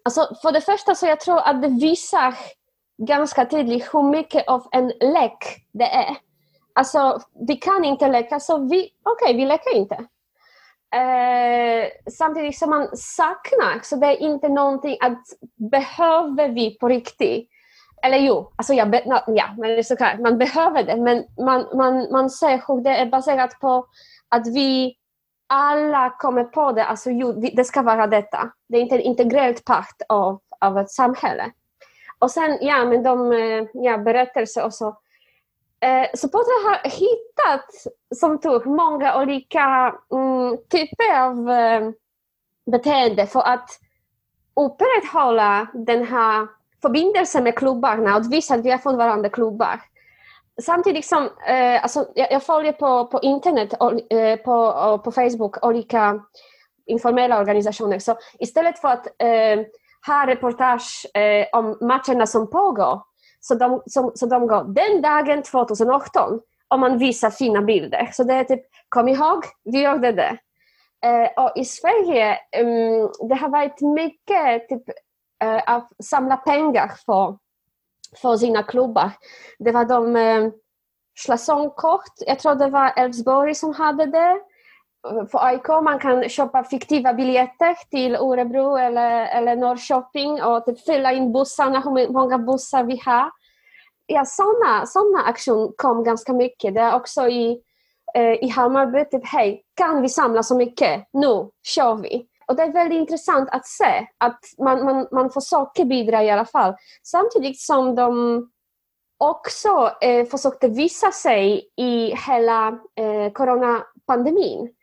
Alltså, 0.04 0.34
för 0.42 0.52
det 0.52 0.60
första 0.60 0.94
så 0.94 1.06
jag 1.06 1.20
tror 1.20 1.38
att 1.38 1.62
det 1.62 1.68
visar 1.68 2.34
ganska 2.98 3.44
tydligt 3.44 3.94
hur 3.94 4.02
mycket 4.02 4.48
av 4.48 4.68
en 4.72 4.88
lek 4.88 5.66
det 5.72 5.84
är. 5.84 6.16
Alltså, 6.74 7.20
vi 7.48 7.56
kan 7.56 7.84
inte 7.84 8.08
leka, 8.08 8.40
så 8.40 8.58
vi, 8.58 8.90
okej, 9.02 9.24
okay, 9.24 9.36
vi 9.36 9.46
leker 9.46 9.76
inte. 9.76 9.94
Eh, 10.94 11.88
samtidigt 12.10 12.58
som 12.58 12.70
man 12.70 12.88
saknar, 12.92 13.80
så 13.82 13.96
det 13.96 14.06
är 14.06 14.16
inte 14.16 14.48
någonting 14.48 14.96
att 15.00 15.22
behöver 15.70 16.48
vi 16.48 16.78
på 16.78 16.88
riktigt. 16.88 17.48
Eller 18.02 18.18
jo, 18.18 18.52
alltså 18.56 18.74
ja, 18.74 18.86
be, 18.86 19.02
no, 19.06 19.18
ja 19.26 19.44
men 19.58 19.70
det 19.70 19.78
är 19.78 19.82
såklart, 19.82 20.20
man 20.20 20.38
behöver 20.38 20.82
det, 20.82 20.96
men 20.96 21.24
man, 21.44 21.66
man, 21.76 22.12
man 22.12 22.30
ser 22.30 22.62
hur 22.68 22.80
det 22.80 22.90
är 22.90 23.06
baserat 23.06 23.60
på 23.60 23.86
att 24.28 24.46
vi 24.46 24.96
alla 25.46 26.10
kommer 26.10 26.44
på 26.44 26.72
det, 26.72 26.84
alltså 26.84 27.10
jo, 27.10 27.32
det 27.32 27.64
ska 27.64 27.82
vara 27.82 28.06
detta. 28.06 28.52
Det 28.68 28.76
är 28.76 28.80
inte 28.80 28.94
en 28.94 29.00
integrerad 29.00 29.64
part 29.64 30.02
av, 30.08 30.40
av 30.60 30.78
ett 30.78 30.90
samhälle. 30.90 31.52
Och 32.18 32.30
sen, 32.30 32.58
ja, 32.60 32.84
men 32.84 33.02
de 33.02 33.32
eh, 33.32 33.64
ja, 33.72 33.98
berättelser 33.98 34.64
och 34.64 34.74
Eh, 35.82 35.88
så 35.88 36.06
Eh, 36.06 36.08
supportrar 36.14 36.68
har 36.68 36.90
hittat, 36.90 37.94
som 38.14 38.40
tur 38.40 38.64
många 38.64 39.22
olika 39.22 39.94
mm, 40.12 40.56
typer 40.70 41.20
av 41.20 41.50
eh, 41.50 41.90
beteende 42.70 43.26
för 43.26 43.40
att 43.40 43.70
upprätthålla 44.56 45.66
den 45.74 46.06
här 46.06 46.48
förbindelsen 46.82 47.44
med 47.44 47.58
klubbarna 47.58 48.16
och 48.16 48.32
visa 48.32 48.54
att 48.54 48.64
vi 48.64 48.70
har 48.70 48.96
varandra 48.96 49.28
klubbar. 49.28 49.80
Samtidigt 50.62 51.06
som 51.06 51.24
eh, 51.46 51.82
alltså, 51.82 52.06
jag, 52.14 52.32
jag, 52.32 52.42
följer 52.42 52.72
på, 52.72 53.06
på 53.06 53.20
internet 53.20 53.74
och 53.80 54.12
eh, 54.12 54.36
på, 54.36 54.98
på 55.04 55.12
Facebook 55.12 55.66
olika 55.66 56.20
informella 56.86 57.40
organisationer. 57.40 57.98
Så 57.98 58.16
istället 58.38 58.78
för 58.78 58.88
att 58.88 59.06
eh, 59.06 59.60
ha 60.06 60.26
reportage 60.26 61.06
eh, 61.14 61.58
om 61.58 61.78
matcherna 61.80 62.26
som 62.26 62.50
pågår 62.50 63.11
så 63.44 63.54
de, 63.54 63.82
så, 63.86 64.12
så 64.14 64.26
de 64.26 64.46
går 64.46 64.64
den 64.64 65.02
dagen 65.02 65.42
2018 65.42 66.40
och 66.68 66.78
man 66.78 66.98
visar 66.98 67.30
fina 67.30 67.62
bilder. 67.62 68.10
Så 68.12 68.24
det 68.24 68.34
är 68.34 68.44
typ, 68.44 68.62
kom 68.88 69.08
ihåg, 69.08 69.44
vi 69.64 69.84
gjorde 69.84 70.12
det. 70.12 70.38
Eh, 71.04 71.44
och 71.44 71.52
i 71.56 71.64
Sverige, 71.64 72.38
um, 72.60 73.28
det 73.28 73.34
har 73.34 73.48
varit 73.48 73.80
mycket 73.80 74.68
typ, 74.68 74.88
eh, 75.44 75.62
att 75.66 75.90
samla 76.04 76.36
pengar 76.36 76.92
för, 77.06 77.38
för 78.22 78.36
sina 78.36 78.62
klubbar. 78.62 79.10
Det 79.58 79.72
var 79.72 79.84
de 79.84 80.16
eh, 80.16 80.50
Schlasonkort, 81.14 82.12
jag 82.26 82.38
tror 82.38 82.54
det 82.54 82.68
var 82.68 82.92
Elfsborg 82.96 83.54
som 83.54 83.74
hade 83.74 84.06
det. 84.06 84.40
För 85.30 85.46
AIK 85.46 85.68
man 85.68 85.98
kan 85.98 86.28
köpa 86.28 86.64
fiktiva 86.64 87.14
biljetter 87.14 87.90
till 87.90 88.16
Örebro 88.16 88.76
eller, 88.76 89.26
eller 89.26 89.56
Norrköping 89.56 90.42
och 90.42 90.64
typ 90.66 90.84
fylla 90.84 91.12
in 91.12 91.32
bussarna, 91.32 91.80
hur 91.80 92.12
många 92.12 92.38
bussar 92.38 92.84
vi 92.84 93.00
har. 93.04 93.30
Ja, 94.06 94.24
sådana 94.24 94.86
såna 94.86 95.22
aktioner 95.22 95.72
kom 95.76 96.04
ganska 96.04 96.32
mycket. 96.32 96.74
Det 96.74 96.80
är 96.80 96.94
också 96.94 97.28
i, 97.28 97.62
eh, 98.14 98.44
i 98.44 98.48
Hammarby, 98.48 99.04
typ 99.04 99.26
hej, 99.26 99.64
kan 99.74 100.02
vi 100.02 100.08
samla 100.08 100.42
så 100.42 100.56
mycket? 100.56 101.08
Nu 101.12 101.50
kör 101.62 101.94
vi! 101.94 102.26
Och 102.46 102.56
det 102.56 102.62
är 102.62 102.72
väldigt 102.72 102.98
intressant 102.98 103.48
att 103.52 103.66
se 103.66 104.06
att 104.18 104.40
man, 104.58 104.84
man, 104.84 105.06
man 105.12 105.30
försöker 105.30 105.84
bidra 105.84 106.22
i 106.22 106.30
alla 106.30 106.44
fall. 106.44 106.74
Samtidigt 107.02 107.60
som 107.60 107.94
de 107.94 108.48
också 109.18 109.92
eh, 110.00 110.26
försökte 110.26 110.68
visa 110.68 111.12
sig 111.12 111.68
i 111.76 112.14
hela 112.26 112.68
eh, 112.68 113.32
coronapandemin. 113.32 114.74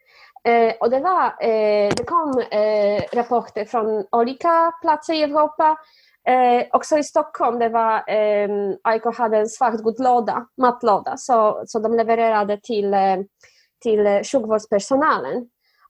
Eh, 0.49 0.73
och 0.79 0.89
det, 0.89 0.99
var, 0.99 1.25
eh, 1.25 1.93
det 1.95 2.03
kom 2.05 2.43
eh, 2.51 3.03
rapporter 3.13 3.65
från 3.65 4.05
olika 4.11 4.71
platser 4.81 5.13
i 5.13 5.23
Europa. 5.23 5.77
Eh, 6.27 6.67
också 6.71 6.97
i 6.97 7.03
Stockholm 7.03 7.59
det 7.59 7.69
var 7.69 7.95
eh, 7.95 8.49
AIK 8.83 9.17
hade 9.17 9.37
en 9.37 9.49
svartgodlåda, 9.49 10.47
matlåda, 10.57 11.17
så, 11.17 11.63
så 11.67 11.79
de 11.79 11.95
levererade 11.97 12.57
till, 12.57 12.93
eh, 12.93 13.17
till 13.81 14.07
eh, 14.07 14.21
sjukvårdspersonalen. 14.23 15.37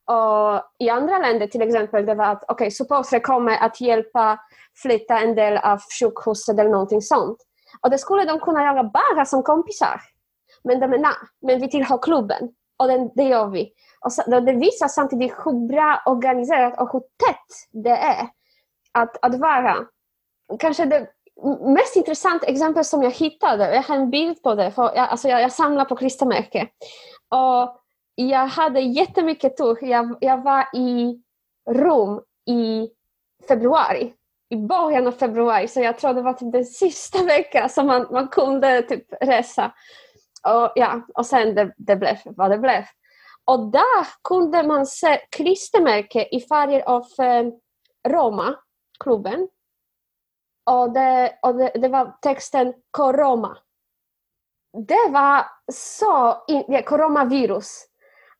Och 0.06 0.64
I 0.80 0.90
andra 0.90 1.18
länder 1.18 1.48
till 1.48 1.62
exempel 1.62 2.06
det 2.06 2.16
var 2.16 2.26
att 2.26 2.52
okay, 2.52 2.72
supportrar 2.72 3.20
kommer 3.20 3.58
att 3.58 3.82
hjälpa 3.82 4.40
flytta 4.82 5.20
en 5.20 5.36
del 5.36 5.58
av 5.58 5.80
sjukhuset 6.00 6.60
eller 6.60 6.72
någonting 6.72 7.02
sånt. 7.02 7.38
Och 7.82 7.90
det 7.90 7.98
skulle 7.98 8.26
de 8.26 8.40
kunna 8.40 8.64
göra 8.64 8.84
bara 8.84 9.26
som 9.26 9.44
kompisar. 9.44 10.02
Men 10.64 10.80
de 10.80 10.88
menar, 10.88 11.14
men 11.42 11.60
vi 11.60 11.70
tillhör 11.70 11.98
klubben 11.98 12.50
och 12.80 12.88
det, 12.88 13.12
det 13.16 13.24
gör 13.24 13.48
vi. 13.48 13.74
Och 14.06 14.14
så, 14.14 14.40
det 14.40 14.54
visar 14.54 14.88
samtidigt 14.88 15.34
hur 15.46 15.68
bra 15.68 16.02
organiserat 16.06 16.82
och 16.82 16.92
hur 16.94 17.00
tätt 17.00 17.84
det 17.84 17.98
är 17.98 18.30
att, 18.92 19.18
att 19.26 19.36
vara. 19.36 19.86
Kanske 20.60 20.86
det 20.86 21.08
mest 21.62 21.96
intressanta 21.96 22.48
exempel 22.48 22.86
som 22.86 23.04
jag 23.04 23.12
hittade, 23.12 23.76
jag 23.76 23.84
har 23.84 23.96
en 23.96 24.10
bild 24.10 24.44
på 24.44 24.56
det, 24.56 24.72
för 24.72 24.84
jag, 24.84 25.10
alltså 25.10 25.28
jag, 25.28 25.42
jag 25.42 25.52
samlar 25.52 25.86
på 25.86 25.96
klistermärken. 25.96 26.68
Och 27.30 27.82
jag 28.16 28.48
hade 28.48 28.80
jättemycket 28.80 29.58
tur. 29.58 29.78
Jag, 29.82 30.18
jag 30.22 30.44
var 30.44 30.66
i 30.74 31.22
Rom 31.70 32.22
i 32.50 32.90
februari, 33.48 34.14
i 34.50 34.56
början 34.56 35.08
av 35.08 35.12
februari, 35.12 35.68
så 35.68 35.80
jag 35.82 35.98
tror 35.98 36.14
det 36.14 36.22
var 36.22 36.34
typ 36.34 36.52
den 36.52 36.66
sista 36.66 37.24
veckan 37.24 37.70
som 37.70 37.88
man, 37.88 38.08
man 38.12 38.28
kunde 38.28 38.82
typ 38.82 39.06
resa. 39.22 39.72
Och, 40.48 40.72
ja, 40.76 41.02
och 41.14 41.26
sen 41.26 41.56
det, 41.56 41.74
det 41.78 41.96
blev 41.96 42.18
vad 42.26 42.52
det 42.52 42.58
blev. 42.58 42.84
Och 43.46 43.72
där 43.72 44.08
kunde 44.24 44.64
man 44.64 44.86
se 44.86 45.18
klistermärken 45.30 46.26
i 46.32 46.42
färger 46.42 46.90
av 46.90 47.06
eh, 47.20 47.46
Roma, 48.08 48.56
klubben. 49.00 49.48
Och 50.66 50.92
det, 50.92 51.40
och 51.42 51.56
det, 51.56 51.72
det 51.76 51.88
var 51.88 52.18
texten 52.22 52.74
Coroma. 52.92 53.58
Det 54.88 55.10
var 55.10 55.46
så, 55.72 56.44
in, 56.48 56.64
ja, 56.68 56.82
coronavirus. 56.82 57.86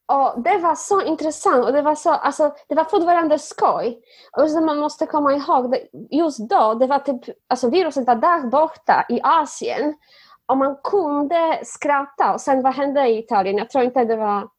Och 0.06 0.42
det 0.42 0.58
var 0.58 0.76
så 0.76 1.02
intressant 1.02 1.66
och 1.66 1.74
det 1.74 1.82
var, 1.82 1.96
så, 1.96 2.12
alltså, 2.12 2.56
det 2.68 2.76
var 2.76 2.84
fortfarande 2.84 3.40
skoj. 3.40 4.02
Och 4.38 4.52
så 4.52 4.62
man 4.62 4.78
måste 4.78 5.06
komma 5.06 5.34
ihåg, 5.34 5.72
det, 5.72 5.88
just 6.12 6.50
då, 6.50 6.74
det 6.74 6.88
var 6.88 7.00
typ, 7.00 7.38
alltså 7.48 7.70
viruset 7.70 8.08
var 8.08 8.16
där 8.16 8.48
borta 8.48 9.06
i 9.10 9.20
Asien 9.24 9.96
om 10.50 10.60
man 10.60 10.76
kunde 10.84 11.60
skratta. 11.64 12.34
Och 12.34 12.42
sen 12.42 12.62
vad 12.62 12.74
hände 12.74 13.08
i 13.08 13.20
Italien? 13.20 13.58
Jag 13.58 13.70
tror 13.70 13.84
inte 13.84 14.06
det 14.06 14.16
var 14.16 14.50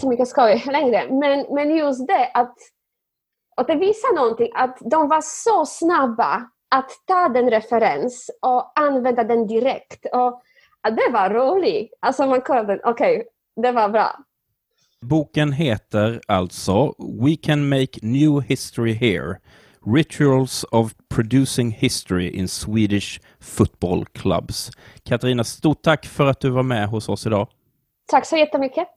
så 0.00 0.08
mycket 0.08 0.28
skoj 0.28 0.62
längre. 0.66 1.10
Men, 1.10 1.46
men 1.54 1.76
just 1.76 2.06
det 2.06 2.30
att 2.34 2.56
och 3.56 3.66
det 3.66 3.76
visar 3.76 4.14
någonting, 4.14 4.50
att 4.54 4.78
de 4.80 5.08
var 5.08 5.20
så 5.20 5.66
snabba 5.66 6.48
att 6.74 6.90
ta 7.06 7.28
den 7.28 7.50
referens 7.50 8.30
och 8.42 8.80
använda 8.80 9.24
den 9.24 9.46
direkt. 9.46 10.06
Och 10.12 10.42
det 10.82 11.12
var 11.12 11.30
roligt. 11.30 11.92
Alltså 12.00 12.26
man 12.26 12.40
kollade, 12.40 12.80
okej, 12.84 13.16
okay, 13.16 13.24
det 13.62 13.72
var 13.72 13.88
bra. 13.88 14.16
Boken 15.00 15.52
heter 15.52 16.20
alltså 16.28 16.94
We 16.98 17.36
can 17.42 17.68
make 17.68 17.98
new 18.02 18.40
history 18.40 18.92
here. 18.92 19.38
Rituals 19.86 20.64
of 20.70 20.94
producing 21.08 21.70
history 21.70 22.28
in 22.28 22.48
Swedish 22.48 23.20
football 23.40 24.04
clubs. 24.04 24.70
Katarina, 25.04 25.44
stort 25.44 25.82
tack 25.82 26.06
för 26.06 26.26
att 26.26 26.40
du 26.40 26.50
var 26.50 26.62
med 26.62 26.88
hos 26.88 27.08
oss 27.08 27.26
idag. 27.26 27.48
Tack 28.06 28.26
så 28.26 28.36
jättemycket. 28.36 28.88